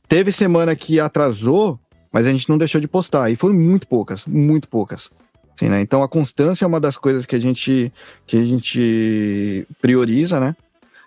Teve 0.09 0.33
semana 0.33 0.75
que 0.75 0.99
atrasou, 0.99 1.79
mas 2.13 2.27
a 2.27 2.33
gente 2.33 2.49
não 2.49 2.57
deixou 2.57 2.81
de 2.81 2.89
postar. 2.89 3.31
E 3.31 3.37
foram 3.37 3.55
muito 3.55 3.87
poucas, 3.87 4.25
muito 4.27 4.69
poucas. 4.69 5.11
Assim, 5.55 5.69
né? 5.69 5.81
Então 5.81 6.03
a 6.03 6.09
constância 6.09 6.65
é 6.65 6.69
uma 6.69 6.81
das 6.81 6.97
coisas 6.97 7.27
que 7.27 7.37
a 7.37 7.41
gente, 7.41 7.93
que 8.27 8.37
a 8.37 8.45
gente 8.45 9.67
prioriza, 9.81 10.41
né? 10.41 10.57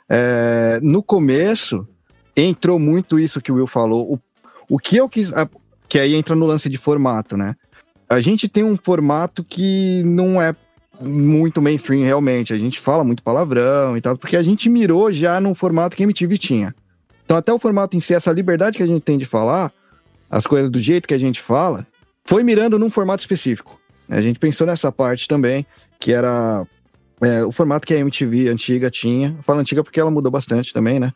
É, 0.10 0.80
no 0.82 1.04
começo, 1.04 1.88
entrou 2.42 2.80
muito 2.80 3.20
isso 3.20 3.42
que 3.42 3.52
o 3.52 3.56
Will 3.56 3.68
falou. 3.68 4.14
O, 4.14 4.20
o 4.76 4.80
que 4.80 4.98
eu 4.98 5.10
quis. 5.10 5.32
Que 5.90 6.00
aí 6.00 6.16
entra 6.16 6.36
no 6.36 6.46
lance 6.46 6.70
de 6.70 6.78
formato, 6.78 7.38
né? 7.38 7.56
A 8.10 8.20
gente 8.20 8.48
tem 8.48 8.64
um 8.64 8.78
formato 8.78 9.44
que 9.44 10.02
não 10.06 10.42
é 10.42 10.56
muito 11.00 11.62
mainstream 11.62 12.04
realmente. 12.04 12.54
A 12.54 12.58
gente 12.58 12.80
fala 12.80 13.04
muito 13.04 13.24
palavrão 13.24 13.98
e 13.98 14.02
tal, 14.02 14.18
porque 14.18 14.38
a 14.38 14.44
gente 14.44 14.70
mirou 14.70 15.12
já 15.12 15.40
num 15.40 15.56
formato 15.56 15.96
que 15.96 16.04
a 16.04 16.06
MTV 16.06 16.38
tinha. 16.38 16.76
Então, 17.26 17.36
até 17.36 17.52
o 17.52 17.60
formato 17.60 17.98
em 17.98 18.02
si, 18.02 18.14
essa 18.14 18.32
liberdade 18.32 18.78
que 18.78 18.84
a 18.84 18.88
gente 18.88 19.02
tem 19.02 19.18
de 19.18 19.26
falar, 19.26 19.72
as 20.30 20.48
coisas 20.48 20.70
do 20.70 20.80
jeito 20.80 21.08
que 21.08 21.14
a 21.14 21.20
gente 21.20 21.42
fala, 21.42 21.86
foi 22.26 22.44
mirando 22.44 22.80
num 22.80 22.90
formato 22.90 23.22
específico. 23.22 23.80
A 24.10 24.22
gente 24.22 24.40
pensou 24.40 24.66
nessa 24.66 24.92
parte 24.92 25.28
também, 25.28 25.66
que 26.00 26.14
era 26.14 26.66
é, 27.22 27.44
o 27.44 27.52
formato 27.52 27.86
que 27.86 27.94
a 27.94 28.00
MTV 28.00 28.48
antiga 28.48 28.90
tinha. 28.90 29.36
Eu 29.38 29.44
falo 29.44 29.60
antiga 29.60 29.84
porque 29.84 30.00
ela 30.00 30.12
mudou 30.12 30.32
bastante 30.32 30.72
também, 30.72 31.00
né? 31.00 31.12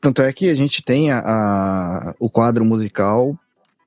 Tanto 0.00 0.22
é 0.22 0.32
que 0.32 0.48
a 0.48 0.54
gente 0.54 0.82
tem 0.82 1.10
a, 1.10 1.18
a, 1.18 2.14
o 2.18 2.30
quadro 2.30 2.64
musical 2.64 3.38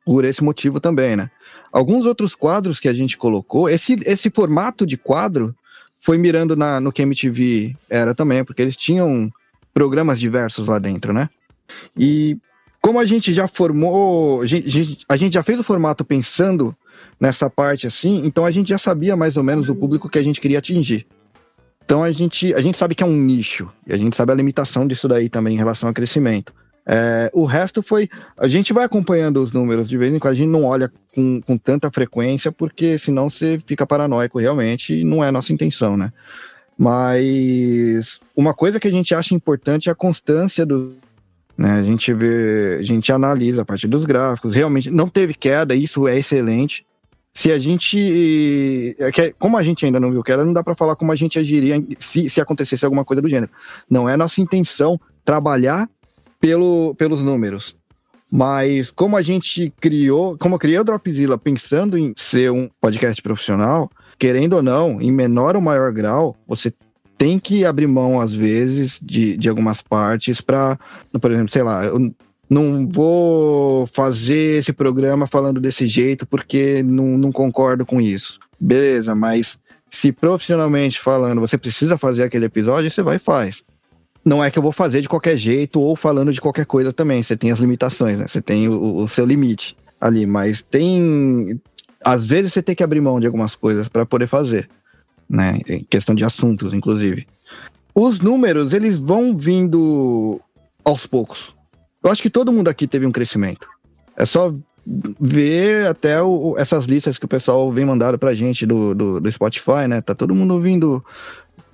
por 0.05 0.23
esse 0.23 0.43
motivo 0.43 0.79
também, 0.79 1.15
né? 1.15 1.29
Alguns 1.71 2.05
outros 2.05 2.35
quadros 2.35 2.79
que 2.79 2.87
a 2.87 2.93
gente 2.93 3.17
colocou, 3.17 3.69
esse, 3.69 3.97
esse 4.05 4.29
formato 4.29 4.85
de 4.85 4.95
quadro 4.95 5.55
foi 5.97 6.17
mirando 6.17 6.55
na, 6.55 6.79
no 6.79 6.91
que 6.91 7.01
MTV 7.01 7.75
era 7.89 8.13
também, 8.13 8.43
porque 8.43 8.61
eles 8.61 8.77
tinham 8.77 9.29
programas 9.73 10.19
diversos 10.19 10.67
lá 10.67 10.79
dentro, 10.79 11.11
né? 11.11 11.29
E 11.97 12.37
como 12.81 12.99
a 12.99 13.05
gente 13.05 13.33
já 13.33 13.47
formou, 13.47 14.41
a 14.41 14.45
gente, 14.45 14.99
a 15.09 15.17
gente 15.17 15.33
já 15.33 15.43
fez 15.43 15.59
o 15.59 15.63
formato 15.63 16.05
pensando 16.05 16.75
nessa 17.19 17.49
parte 17.49 17.85
assim, 17.85 18.25
então 18.25 18.45
a 18.45 18.51
gente 18.51 18.69
já 18.69 18.77
sabia 18.77 19.15
mais 19.15 19.35
ou 19.35 19.43
menos 19.43 19.67
o 19.67 19.75
público 19.75 20.09
que 20.09 20.17
a 20.17 20.23
gente 20.23 20.39
queria 20.39 20.59
atingir. 20.59 21.05
Então 21.87 22.03
a 22.03 22.11
gente, 22.11 22.53
a 22.53 22.59
gente 22.59 22.77
sabe 22.77 22.93
que 22.93 23.01
é 23.01 23.05
um 23.05 23.15
nicho, 23.15 23.71
e 23.87 23.93
a 23.93 23.97
gente 23.97 24.13
sabe 24.13 24.33
a 24.33 24.35
limitação 24.35 24.85
disso 24.85 25.07
daí 25.07 25.29
também 25.29 25.53
em 25.53 25.57
relação 25.57 25.87
ao 25.87 25.93
crescimento. 25.93 26.53
É, 26.85 27.31
o 27.33 27.45
resto 27.45 27.81
foi. 27.81 28.09
A 28.35 28.45
gente 28.49 28.73
vai 28.73 28.83
acompanhando 28.83 29.41
os 29.41 29.53
números 29.53 29.87
de 29.87 29.97
vez 29.97 30.13
em 30.13 30.19
quando, 30.19 30.33
a 30.33 30.35
gente 30.35 30.49
não 30.49 30.65
olha 30.65 30.91
com, 31.15 31.39
com 31.39 31.57
tanta 31.57 31.89
frequência, 31.89 32.51
porque 32.51 32.99
senão 32.99 33.29
você 33.29 33.57
fica 33.65 33.87
paranoico 33.87 34.37
realmente, 34.37 34.95
e 34.95 35.05
não 35.05 35.23
é 35.23 35.29
a 35.29 35.31
nossa 35.31 35.53
intenção, 35.53 35.95
né? 35.95 36.11
Mas 36.77 38.19
uma 38.35 38.53
coisa 38.53 38.81
que 38.81 38.87
a 38.89 38.91
gente 38.91 39.15
acha 39.15 39.33
importante 39.33 39.87
é 39.87 39.91
a 39.93 39.95
constância 39.95 40.65
do, 40.65 40.93
né? 41.57 41.71
A 41.79 41.83
gente 41.83 42.13
vê, 42.13 42.79
a 42.81 42.83
gente 42.83 43.13
analisa 43.13 43.61
a 43.61 43.65
partir 43.65 43.87
dos 43.87 44.03
gráficos, 44.03 44.53
realmente 44.53 44.91
não 44.91 45.07
teve 45.07 45.33
queda, 45.33 45.73
isso 45.73 46.05
é 46.05 46.17
excelente. 46.17 46.85
Se 47.37 47.51
a 47.51 47.59
gente. 47.59 48.95
É 48.97 49.31
como 49.37 49.57
a 49.57 49.61
gente 49.61 49.85
ainda 49.85 49.99
não 49.99 50.09
viu 50.09 50.23
queda, 50.23 50.43
não 50.43 50.51
dá 50.51 50.63
para 50.63 50.73
falar 50.73 50.95
como 50.95 51.11
a 51.11 51.15
gente 51.15 51.37
agiria 51.37 51.75
se, 51.99 52.27
se 52.27 52.41
acontecesse 52.41 52.83
alguma 52.83 53.05
coisa 53.05 53.21
do 53.21 53.29
gênero. 53.29 53.51
Não 53.87 54.09
é 54.09 54.17
nossa 54.17 54.41
intenção 54.41 54.99
trabalhar 55.23 55.87
pelo, 56.39 56.95
pelos 56.95 57.21
números. 57.21 57.75
Mas 58.31 58.89
como 58.89 59.15
a 59.15 59.21
gente 59.21 59.71
criou, 59.79 60.35
como 60.35 60.55
eu 60.55 60.59
criei 60.59 60.79
o 60.79 60.83
Dropzilla 60.83 61.37
pensando 61.37 61.95
em 61.95 62.11
ser 62.17 62.51
um 62.51 62.67
podcast 62.81 63.21
profissional, 63.21 63.87
querendo 64.17 64.53
ou 64.53 64.63
não, 64.63 64.99
em 64.99 65.11
menor 65.11 65.55
ou 65.55 65.61
maior 65.61 65.91
grau, 65.91 66.35
você 66.47 66.73
tem 67.19 67.37
que 67.37 67.63
abrir 67.63 67.85
mão, 67.85 68.19
às 68.19 68.33
vezes, 68.33 68.99
de, 68.99 69.37
de 69.37 69.47
algumas 69.47 69.79
partes 69.79 70.41
para, 70.41 70.75
por 71.21 71.29
exemplo, 71.29 71.51
sei 71.51 71.61
lá, 71.61 71.83
não 72.49 72.87
vou 72.87 73.87
fazer 73.87 74.59
esse 74.59 74.71
programa 74.71 75.27
falando 75.27 75.59
desse 75.59 75.87
jeito 75.87 76.25
porque 76.25 76.81
não, 76.83 77.17
não 77.17 77.31
concordo 77.31 77.85
com 77.85 77.99
isso. 77.99 78.39
Beleza, 78.59 79.13
mas 79.13 79.57
se 79.89 80.11
profissionalmente 80.11 80.99
falando 80.99 81.41
você 81.41 81.57
precisa 81.57 81.97
fazer 81.97 82.23
aquele 82.23 82.45
episódio, 82.45 82.91
você 82.91 83.01
vai 83.01 83.17
e 83.17 83.19
faz. 83.19 83.63
Não 84.23 84.43
é 84.43 84.51
que 84.51 84.59
eu 84.59 84.63
vou 84.63 84.71
fazer 84.71 85.01
de 85.01 85.09
qualquer 85.09 85.37
jeito 85.37 85.79
ou 85.79 85.95
falando 85.95 86.33
de 86.33 86.41
qualquer 86.41 86.65
coisa 86.65 86.91
também. 86.91 87.23
Você 87.23 87.37
tem 87.37 87.51
as 87.51 87.59
limitações, 87.59 88.17
né? 88.17 88.27
Você 88.27 88.41
tem 88.41 88.67
o, 88.67 88.97
o 88.97 89.07
seu 89.07 89.25
limite 89.25 89.77
ali, 90.01 90.25
mas 90.25 90.61
tem. 90.61 91.61
Às 92.03 92.25
vezes 92.25 92.53
você 92.53 92.61
tem 92.61 92.75
que 92.75 92.83
abrir 92.83 92.99
mão 92.99 93.19
de 93.19 93.25
algumas 93.25 93.55
coisas 93.55 93.87
para 93.87 94.05
poder 94.05 94.27
fazer 94.27 94.69
né? 95.29 95.59
Em 95.67 95.83
questão 95.83 96.15
de 96.15 96.23
assuntos, 96.23 96.73
inclusive. 96.73 97.27
Os 97.93 98.19
números, 98.19 98.73
eles 98.73 98.97
vão 98.97 99.35
vindo 99.35 100.39
aos 100.85 101.05
poucos. 101.05 101.53
Eu 102.07 102.11
acho 102.11 102.21
que 102.21 102.29
todo 102.29 102.53
mundo 102.53 102.69
aqui 102.69 102.87
teve 102.87 103.05
um 103.05 103.11
crescimento. 103.11 103.67
É 104.15 104.25
só 104.25 104.53
ver 105.19 105.87
até 105.87 106.21
o, 106.21 106.55
essas 106.57 106.85
listas 106.85 107.17
que 107.17 107.25
o 107.25 107.27
pessoal 107.27 107.69
vem 107.69 107.83
mandando 107.83 108.17
pra 108.17 108.33
gente 108.33 108.65
do, 108.65 108.95
do, 108.95 109.19
do, 109.19 109.29
Spotify, 109.31 109.89
né? 109.89 109.99
Tá 109.99 110.15
todo 110.15 110.33
mundo 110.33 110.53
ouvindo 110.53 111.03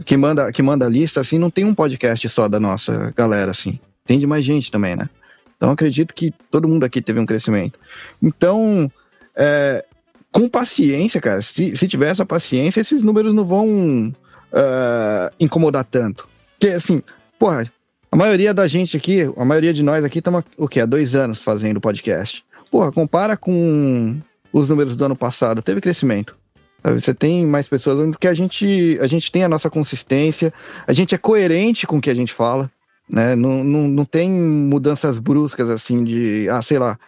que 0.04 0.18
manda, 0.18 0.52
que 0.52 0.64
manda 0.64 0.90
lista, 0.90 1.22
assim, 1.22 1.38
não 1.38 1.52
tem 1.52 1.64
um 1.66 1.76
podcast 1.76 2.28
só 2.30 2.48
da 2.48 2.60
nossa 2.60 3.14
galera, 3.16 3.52
assim. 3.52 3.80
Tem 4.08 4.18
de 4.18 4.26
mais 4.26 4.44
gente 4.44 4.72
também, 4.72 4.96
né? 4.96 5.08
Então 5.56 5.70
acredito 5.70 6.16
que 6.16 6.34
todo 6.50 6.68
mundo 6.68 6.84
aqui 6.84 7.00
teve 7.00 7.20
um 7.20 7.28
crescimento. 7.28 7.78
Então, 8.20 8.92
é, 9.38 9.86
com 10.32 10.50
paciência, 10.50 11.22
cara. 11.22 11.44
Se, 11.44 11.78
se 11.78 11.88
tiver 11.88 12.10
essa 12.10 12.26
paciência, 12.26 12.82
esses 12.82 13.04
números 13.04 13.36
não 13.36 13.46
vão 13.46 13.68
uh, 14.08 15.34
incomodar 15.40 15.86
tanto. 15.86 16.28
Porque, 16.58 16.74
assim, 16.74 17.04
porra, 17.38 17.72
a 18.14 18.16
maioria 18.16 18.54
da 18.54 18.68
gente 18.68 18.96
aqui, 18.96 19.22
a 19.36 19.44
maioria 19.44 19.74
de 19.74 19.82
nós 19.82 20.06
aqui, 20.06 20.20
estamos 20.20 20.44
o 20.56 20.68
quê? 20.68 20.82
Há 20.82 20.86
dois 20.86 21.16
anos 21.16 21.40
fazendo 21.40 21.82
podcast. 21.82 22.46
Porra, 22.70 22.92
compara 22.92 23.36
com 23.36 24.22
os 24.54 24.70
números 24.70 24.96
do 24.96 25.04
ano 25.04 25.16
passado, 25.16 25.64
teve 25.64 25.82
crescimento. 25.82 26.38
Você 26.84 27.12
tem 27.12 27.44
mais 27.44 27.68
pessoas, 27.68 28.08
porque 28.12 28.28
a 28.28 28.34
gente, 28.36 29.00
a 29.02 29.08
gente 29.08 29.32
tem 29.32 29.44
a 29.44 29.50
nossa 29.50 29.68
consistência, 29.68 30.54
a 30.86 30.94
gente 30.94 31.16
é 31.16 31.18
coerente 31.18 31.88
com 31.88 31.98
o 31.98 32.02
que 32.02 32.10
a 32.12 32.14
gente 32.14 32.32
fala, 32.32 32.70
né? 33.10 33.36
Não, 33.36 33.64
não, 33.64 33.88
não 33.88 34.06
tem 34.06 34.30
mudanças 34.30 35.18
bruscas 35.18 35.68
assim 35.68 36.04
de, 36.04 36.48
ah, 36.50 36.62
sei 36.62 36.78
lá, 36.78 37.00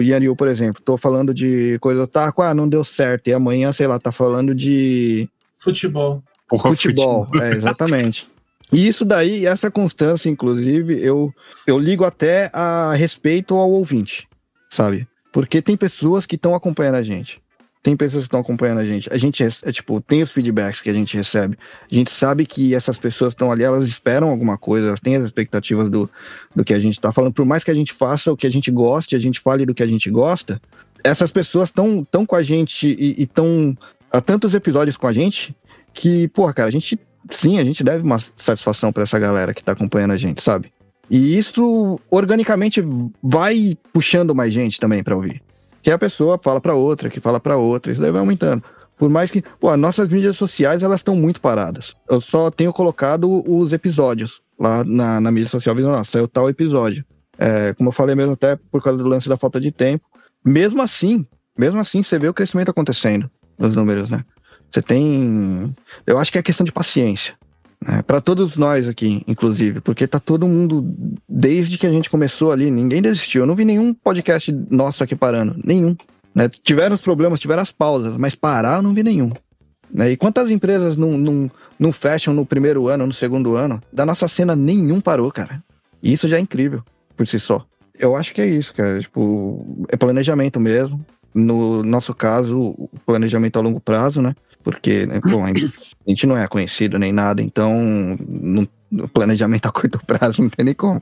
Yanryu, 0.00 0.34
por 0.34 0.48
exemplo, 0.48 0.82
tô 0.84 0.96
falando 0.96 1.32
de 1.32 1.78
coisa 1.80 2.02
otaku, 2.02 2.42
ah, 2.42 2.52
não 2.52 2.68
deu 2.68 2.82
certo, 2.84 3.28
e 3.28 3.32
amanhã, 3.32 3.70
sei 3.70 3.86
lá, 3.86 3.96
tá 3.96 4.10
falando 4.10 4.52
de. 4.56 5.28
Futebol. 5.54 6.20
Porra, 6.48 6.70
futebol, 6.70 7.26
futebol. 7.26 7.46
é, 7.46 7.52
exatamente. 7.52 8.28
E 8.72 8.86
isso 8.86 9.04
daí, 9.04 9.46
essa 9.46 9.70
constância, 9.70 10.28
inclusive, 10.28 11.00
eu, 11.02 11.32
eu 11.66 11.78
ligo 11.78 12.04
até 12.04 12.50
a 12.52 12.92
respeito 12.94 13.54
ao 13.54 13.70
ouvinte. 13.70 14.28
sabe? 14.70 15.08
Porque 15.32 15.62
tem 15.62 15.76
pessoas 15.76 16.26
que 16.26 16.36
estão 16.36 16.54
acompanhando 16.54 16.96
a 16.96 17.02
gente. 17.02 17.40
Tem 17.82 17.96
pessoas 17.96 18.24
que 18.24 18.26
estão 18.26 18.40
acompanhando 18.40 18.78
a 18.80 18.84
gente. 18.84 19.10
A 19.12 19.16
gente 19.16 19.42
é, 19.42 19.72
tipo, 19.72 20.00
tem 20.00 20.22
os 20.22 20.30
feedbacks 20.30 20.80
que 20.80 20.90
a 20.90 20.92
gente 20.92 21.16
recebe. 21.16 21.56
A 21.90 21.94
gente 21.94 22.10
sabe 22.10 22.44
que 22.44 22.74
essas 22.74 22.98
pessoas 22.98 23.32
estão 23.32 23.50
ali, 23.50 23.62
elas 23.62 23.88
esperam 23.88 24.28
alguma 24.28 24.58
coisa, 24.58 24.88
elas 24.88 25.00
têm 25.00 25.16
as 25.16 25.24
expectativas 25.24 25.88
do, 25.88 26.10
do 26.54 26.64
que 26.64 26.74
a 26.74 26.80
gente 26.80 26.94
está 26.94 27.12
falando. 27.12 27.32
Por 27.32 27.46
mais 27.46 27.64
que 27.64 27.70
a 27.70 27.74
gente 27.74 27.92
faça 27.92 28.32
o 28.32 28.36
que 28.36 28.46
a 28.46 28.50
gente 28.50 28.70
goste, 28.70 29.14
a 29.14 29.18
gente 29.18 29.40
fale 29.40 29.64
do 29.64 29.74
que 29.74 29.82
a 29.82 29.86
gente 29.86 30.10
gosta, 30.10 30.60
essas 31.04 31.30
pessoas 31.30 31.68
estão 31.68 32.04
tão 32.04 32.26
com 32.26 32.34
a 32.34 32.42
gente 32.42 32.88
e 32.98 33.22
estão 33.22 33.76
há 34.10 34.20
tantos 34.20 34.54
episódios 34.54 34.96
com 34.96 35.06
a 35.06 35.12
gente 35.12 35.56
que, 35.94 36.28
porra, 36.28 36.52
cara, 36.52 36.68
a 36.68 36.72
gente 36.72 36.98
sim, 37.30 37.58
a 37.58 37.64
gente 37.64 37.82
deve 37.82 38.02
uma 38.02 38.18
satisfação 38.18 38.92
para 38.92 39.02
essa 39.02 39.18
galera 39.18 39.54
que 39.54 39.62
tá 39.62 39.72
acompanhando 39.72 40.12
a 40.12 40.16
gente, 40.16 40.42
sabe? 40.42 40.72
E 41.10 41.38
isso 41.38 41.98
organicamente 42.10 42.84
vai 43.22 43.76
puxando 43.92 44.34
mais 44.34 44.52
gente 44.52 44.78
também 44.78 45.02
para 45.02 45.16
ouvir. 45.16 45.42
Que 45.82 45.90
a 45.90 45.98
pessoa 45.98 46.38
fala 46.42 46.60
para 46.60 46.74
outra, 46.74 47.08
que 47.08 47.20
fala 47.20 47.40
para 47.40 47.56
outra, 47.56 47.92
isso 47.92 48.00
daí 48.00 48.10
vai 48.10 48.20
aumentando. 48.20 48.62
Por 48.98 49.08
mais 49.08 49.30
que, 49.30 49.42
pô, 49.60 49.74
nossas 49.76 50.08
mídias 50.08 50.36
sociais 50.36 50.82
elas 50.82 51.00
estão 51.00 51.14
muito 51.14 51.40
paradas. 51.40 51.94
Eu 52.10 52.20
só 52.20 52.50
tenho 52.50 52.72
colocado 52.72 53.42
os 53.48 53.72
episódios 53.72 54.42
lá 54.58 54.82
na, 54.84 55.20
na 55.20 55.30
mídia 55.30 55.48
social, 55.48 55.74
dizendo, 55.74 55.92
nossa, 55.92 56.10
saiu 56.10 56.28
tal 56.28 56.50
episódio. 56.50 57.04
É, 57.38 57.72
como 57.74 57.88
eu 57.88 57.92
falei 57.92 58.16
mesmo 58.16 58.32
até 58.32 58.56
por 58.56 58.82
causa 58.82 59.02
do 59.02 59.08
lance 59.08 59.28
da 59.28 59.36
falta 59.36 59.60
de 59.60 59.70
tempo. 59.70 60.04
Mesmo 60.44 60.82
assim, 60.82 61.24
mesmo 61.56 61.78
assim, 61.78 62.02
você 62.02 62.18
vê 62.18 62.28
o 62.28 62.34
crescimento 62.34 62.70
acontecendo 62.70 63.30
nos 63.56 63.74
números, 63.74 64.10
né? 64.10 64.24
Você 64.70 64.82
tem. 64.82 65.74
Eu 66.06 66.18
acho 66.18 66.30
que 66.30 66.38
é 66.38 66.42
questão 66.42 66.64
de 66.64 66.72
paciência. 66.72 67.34
Né? 67.84 68.02
Para 68.02 68.20
todos 68.20 68.56
nós 68.56 68.88
aqui, 68.88 69.22
inclusive, 69.26 69.80
porque 69.80 70.06
tá 70.06 70.18
todo 70.18 70.48
mundo, 70.48 70.84
desde 71.28 71.78
que 71.78 71.86
a 71.86 71.90
gente 71.90 72.10
começou 72.10 72.52
ali, 72.52 72.70
ninguém 72.70 73.00
desistiu. 73.00 73.42
Eu 73.42 73.46
não 73.46 73.54
vi 73.54 73.64
nenhum 73.64 73.94
podcast 73.94 74.52
nosso 74.70 75.02
aqui 75.02 75.14
parando. 75.14 75.54
Nenhum. 75.64 75.96
Né? 76.34 76.48
Tiveram 76.48 76.94
os 76.94 77.00
problemas, 77.00 77.40
tiveram 77.40 77.62
as 77.62 77.72
pausas, 77.72 78.16
mas 78.16 78.34
parar 78.34 78.76
eu 78.76 78.82
não 78.82 78.94
vi 78.94 79.02
nenhum. 79.02 79.32
Né? 79.90 80.12
E 80.12 80.16
quantas 80.16 80.50
empresas 80.50 80.96
não, 80.96 81.16
não, 81.16 81.50
não 81.78 81.92
fecham 81.92 82.34
no 82.34 82.44
primeiro 82.44 82.88
ano, 82.88 83.06
no 83.06 83.12
segundo 83.12 83.56
ano? 83.56 83.82
Da 83.92 84.04
nossa 84.04 84.28
cena, 84.28 84.54
nenhum 84.54 85.00
parou, 85.00 85.30
cara. 85.32 85.62
E 86.02 86.12
isso 86.12 86.28
já 86.28 86.36
é 86.36 86.40
incrível 86.40 86.82
por 87.16 87.26
si 87.26 87.40
só. 87.40 87.64
Eu 87.98 88.14
acho 88.14 88.34
que 88.34 88.40
é 88.40 88.46
isso, 88.46 88.72
cara. 88.74 89.00
Tipo, 89.00 89.86
é 89.88 89.96
planejamento 89.96 90.60
mesmo. 90.60 91.04
No 91.34 91.82
nosso 91.82 92.14
caso, 92.14 92.58
o 92.58 92.90
planejamento 93.04 93.58
a 93.58 93.62
longo 93.62 93.80
prazo, 93.80 94.22
né? 94.22 94.34
Porque, 94.62 95.06
né, 95.06 95.20
bom, 95.24 95.44
a 95.44 95.52
gente 96.08 96.26
não 96.26 96.36
é 96.36 96.46
conhecido 96.46 96.98
nem 96.98 97.12
nada, 97.12 97.42
então 97.42 97.74
no, 98.28 98.68
planejamento 99.08 99.66
a 99.66 99.72
curto 99.72 100.00
prazo 100.06 100.42
não 100.42 100.48
tem 100.48 100.64
nem 100.64 100.74
como 100.74 101.00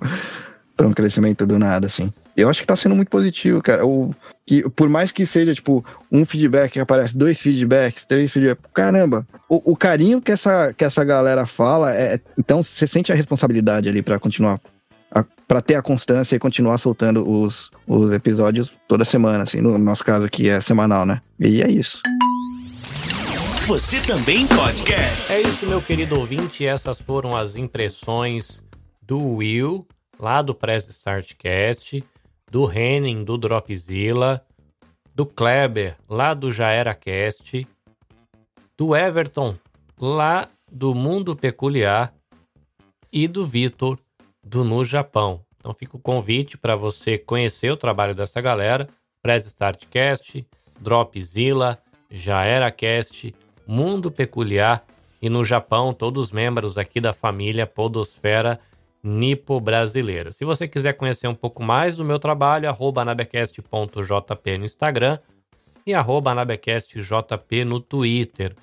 para 0.77 0.87
um 0.87 0.93
crescimento 0.93 1.47
do 1.47 1.59
nada, 1.59 1.87
assim. 1.87 2.13
Eu 2.37 2.51
acho 2.51 2.61
que 2.61 2.67
tá 2.67 2.77
sendo 2.77 2.95
muito 2.95 3.09
positivo, 3.09 3.63
cara. 3.63 3.87
O, 3.87 4.15
que, 4.45 4.69
por 4.71 4.91
mais 4.91 5.11
que 5.11 5.25
seja, 5.25 5.55
tipo, 5.55 5.83
um 6.13 6.27
feedback 6.27 6.73
que 6.73 6.81
aparece, 6.81 7.17
dois 7.17 7.41
feedbacks, 7.41 8.05
três 8.05 8.31
feedbacks, 8.31 8.71
caramba, 8.75 9.27
o, 9.49 9.73
o 9.73 9.77
carinho 9.77 10.21
que 10.21 10.31
essa, 10.31 10.75
que 10.75 10.85
essa 10.85 11.03
galera 11.03 11.47
fala, 11.47 11.95
é, 11.95 12.21
então 12.39 12.63
você 12.63 12.87
sente 12.87 13.11
a 13.11 13.15
responsabilidade 13.15 13.89
ali 13.89 14.03
para 14.03 14.19
continuar 14.19 14.61
para 15.47 15.63
ter 15.63 15.77
a 15.77 15.83
constância 15.83 16.37
e 16.37 16.39
continuar 16.39 16.79
soltando 16.79 17.27
os, 17.29 17.71
os 17.87 18.13
episódios 18.13 18.73
toda 18.89 19.05
semana, 19.05 19.45
assim, 19.45 19.61
no 19.61 19.79
nosso 19.79 20.05
caso 20.05 20.27
aqui 20.27 20.49
é 20.49 20.61
semanal, 20.61 21.07
né? 21.07 21.21
E 21.39 21.63
é 21.63 21.71
isso. 21.71 22.03
Você 23.67 24.01
também 24.01 24.47
podcast. 24.47 25.33
É 25.33 25.41
isso, 25.41 25.67
meu 25.67 25.83
querido 25.83 26.17
ouvinte. 26.17 26.65
Essas 26.65 27.01
foram 27.01 27.35
as 27.35 27.57
impressões 27.57 28.63
do 29.03 29.19
Will, 29.19 29.85
lá 30.21 30.41
do 30.41 30.55
Press 30.55 30.89
Startcast, 30.89 32.05
do 32.49 32.71
Henning, 32.71 33.25
do 33.25 33.37
Dropzilla, 33.37 34.47
do 35.13 35.27
Kleber, 35.27 35.97
lá 36.09 36.33
do 36.33 36.49
Já 36.49 36.71
Era 36.71 36.95
Cast, 36.95 37.67
do 38.79 38.95
Everton, 38.95 39.57
lá 40.01 40.49
do 40.71 40.95
Mundo 40.95 41.35
Peculiar, 41.35 42.15
e 43.13 43.27
do 43.27 43.45
Vitor, 43.45 43.99
do 44.45 44.63
No 44.63 44.85
Japão. 44.85 45.41
Então 45.59 45.75
fica 45.75 45.97
o 45.97 46.01
convite 46.01 46.57
para 46.57 46.77
você 46.77 47.19
conhecer 47.19 47.73
o 47.73 47.77
trabalho 47.77 48.15
dessa 48.15 48.41
galera. 48.41 48.89
Press 49.21 49.45
Startcast, 49.45 50.47
Dropzilla, 50.81 51.83
Já 52.09 52.45
Era 52.45 52.71
Cast, 52.71 53.35
Mundo 53.67 54.11
Peculiar 54.11 54.85
e 55.21 55.29
no 55.29 55.43
Japão, 55.43 55.93
todos 55.93 56.31
membros 56.31 56.79
aqui 56.79 57.01
da 57.01 57.13
família 57.13 57.67
Podosfera 57.67 58.61
Nipo 59.03 59.61
Brasileira. 59.61 60.33
Se 60.33 60.45
você 60.45 60.67
quiser 60.67 60.93
conhecer 60.95 61.29
um 61.29 61.35
pouco 61.35 61.63
mais 61.63 61.97
do 61.97 62.05
meu 62.05 62.19
trabalho, 62.19 62.69
arroba 62.69 63.03
anabecast.jp 63.03 64.59
no 64.59 64.65
Instagram 64.65 65.19
e 65.87 65.95
arroba 65.95 66.33
anabecastjp 66.33 67.65
no 67.65 67.81
Twitter. 67.81 68.55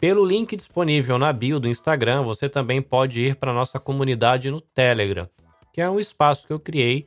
Pelo 0.00 0.24
link 0.24 0.56
disponível 0.56 1.18
na 1.18 1.32
bio 1.32 1.58
do 1.58 1.68
Instagram, 1.68 2.22
você 2.22 2.48
também 2.48 2.80
pode 2.80 3.20
ir 3.20 3.36
para 3.36 3.52
nossa 3.52 3.80
comunidade 3.80 4.50
no 4.50 4.60
Telegram, 4.60 5.28
que 5.72 5.80
é 5.80 5.90
um 5.90 5.98
espaço 5.98 6.46
que 6.46 6.52
eu 6.52 6.60
criei 6.60 7.06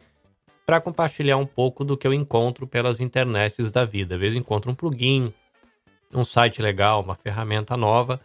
para 0.65 0.79
compartilhar 0.79 1.37
um 1.37 1.45
pouco 1.45 1.83
do 1.83 1.97
que 1.97 2.07
eu 2.07 2.13
encontro 2.13 2.65
pelas 2.67 2.99
internets 2.99 3.71
da 3.71 3.83
vida. 3.83 4.15
Às 4.15 4.21
vezes 4.21 4.37
encontro 4.37 4.71
um 4.71 4.75
plugin, 4.75 5.33
um 6.13 6.24
site 6.24 6.62
legal, 6.62 7.02
uma 7.02 7.15
ferramenta 7.15 7.76
nova, 7.78 8.19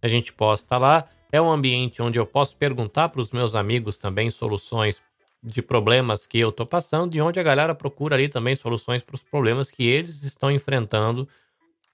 a 0.00 0.08
gente 0.08 0.32
posta 0.32 0.76
lá. 0.76 1.08
É 1.30 1.40
um 1.40 1.50
ambiente 1.50 2.02
onde 2.02 2.18
eu 2.18 2.26
posso 2.26 2.56
perguntar 2.56 3.08
para 3.08 3.20
os 3.20 3.30
meus 3.30 3.54
amigos 3.54 3.96
também 3.96 4.28
soluções 4.30 5.02
de 5.42 5.60
problemas 5.60 6.26
que 6.26 6.38
eu 6.38 6.50
estou 6.50 6.66
passando 6.66 7.14
e 7.14 7.20
onde 7.20 7.40
a 7.40 7.42
galera 7.42 7.74
procura 7.74 8.14
ali 8.14 8.28
também 8.28 8.54
soluções 8.54 9.02
para 9.02 9.14
os 9.14 9.22
problemas 9.22 9.70
que 9.70 9.84
eles 9.84 10.22
estão 10.22 10.50
enfrentando 10.50 11.28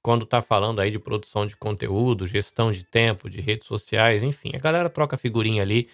quando 0.02 0.24
está 0.24 0.42
falando 0.42 0.80
aí 0.80 0.90
de 0.90 0.98
produção 0.98 1.46
de 1.46 1.56
conteúdo, 1.56 2.26
gestão 2.26 2.70
de 2.70 2.84
tempo, 2.84 3.28
de 3.28 3.40
redes 3.40 3.66
sociais, 3.66 4.22
enfim. 4.22 4.52
A 4.54 4.58
galera 4.58 4.88
troca 4.88 5.16
figurinha 5.16 5.62
ali, 5.62 5.88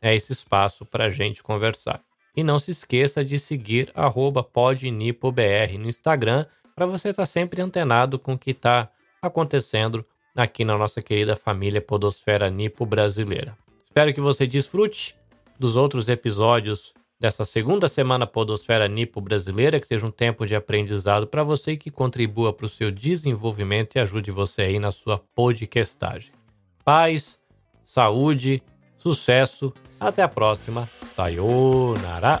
é 0.00 0.14
esse 0.14 0.32
espaço 0.32 0.84
para 0.86 1.06
a 1.06 1.08
gente 1.10 1.42
conversar. 1.42 2.00
E 2.34 2.42
não 2.42 2.58
se 2.58 2.70
esqueça 2.70 3.24
de 3.24 3.38
seguir 3.38 3.92
podnipobr 4.52 5.78
no 5.78 5.88
Instagram 5.88 6.46
para 6.80 6.86
você 6.86 7.10
estar 7.10 7.24
tá 7.24 7.26
sempre 7.26 7.60
antenado 7.60 8.18
com 8.18 8.32
o 8.32 8.38
que 8.38 8.52
está 8.52 8.90
acontecendo 9.20 10.02
aqui 10.34 10.64
na 10.64 10.78
nossa 10.78 11.02
querida 11.02 11.36
família 11.36 11.78
Podosfera 11.78 12.48
Nipo 12.48 12.86
brasileira. 12.86 13.54
Espero 13.84 14.14
que 14.14 14.20
você 14.20 14.46
desfrute 14.46 15.14
dos 15.58 15.76
outros 15.76 16.08
episódios 16.08 16.94
dessa 17.20 17.44
segunda 17.44 17.86
semana 17.86 18.26
Podosfera 18.26 18.88
Nipo 18.88 19.20
brasileira, 19.20 19.78
que 19.78 19.86
seja 19.86 20.06
um 20.06 20.10
tempo 20.10 20.46
de 20.46 20.56
aprendizado 20.56 21.26
para 21.26 21.42
você 21.42 21.72
e 21.72 21.76
que 21.76 21.90
contribua 21.90 22.50
para 22.50 22.64
o 22.64 22.68
seu 22.70 22.90
desenvolvimento 22.90 23.96
e 23.96 23.98
ajude 23.98 24.30
você 24.30 24.62
aí 24.62 24.78
na 24.78 24.90
sua 24.90 25.18
podcastagem. 25.36 26.32
Paz, 26.82 27.38
saúde, 27.84 28.62
sucesso, 28.96 29.70
até 30.00 30.22
a 30.22 30.28
próxima. 30.28 30.88
Sayonara! 31.14 32.40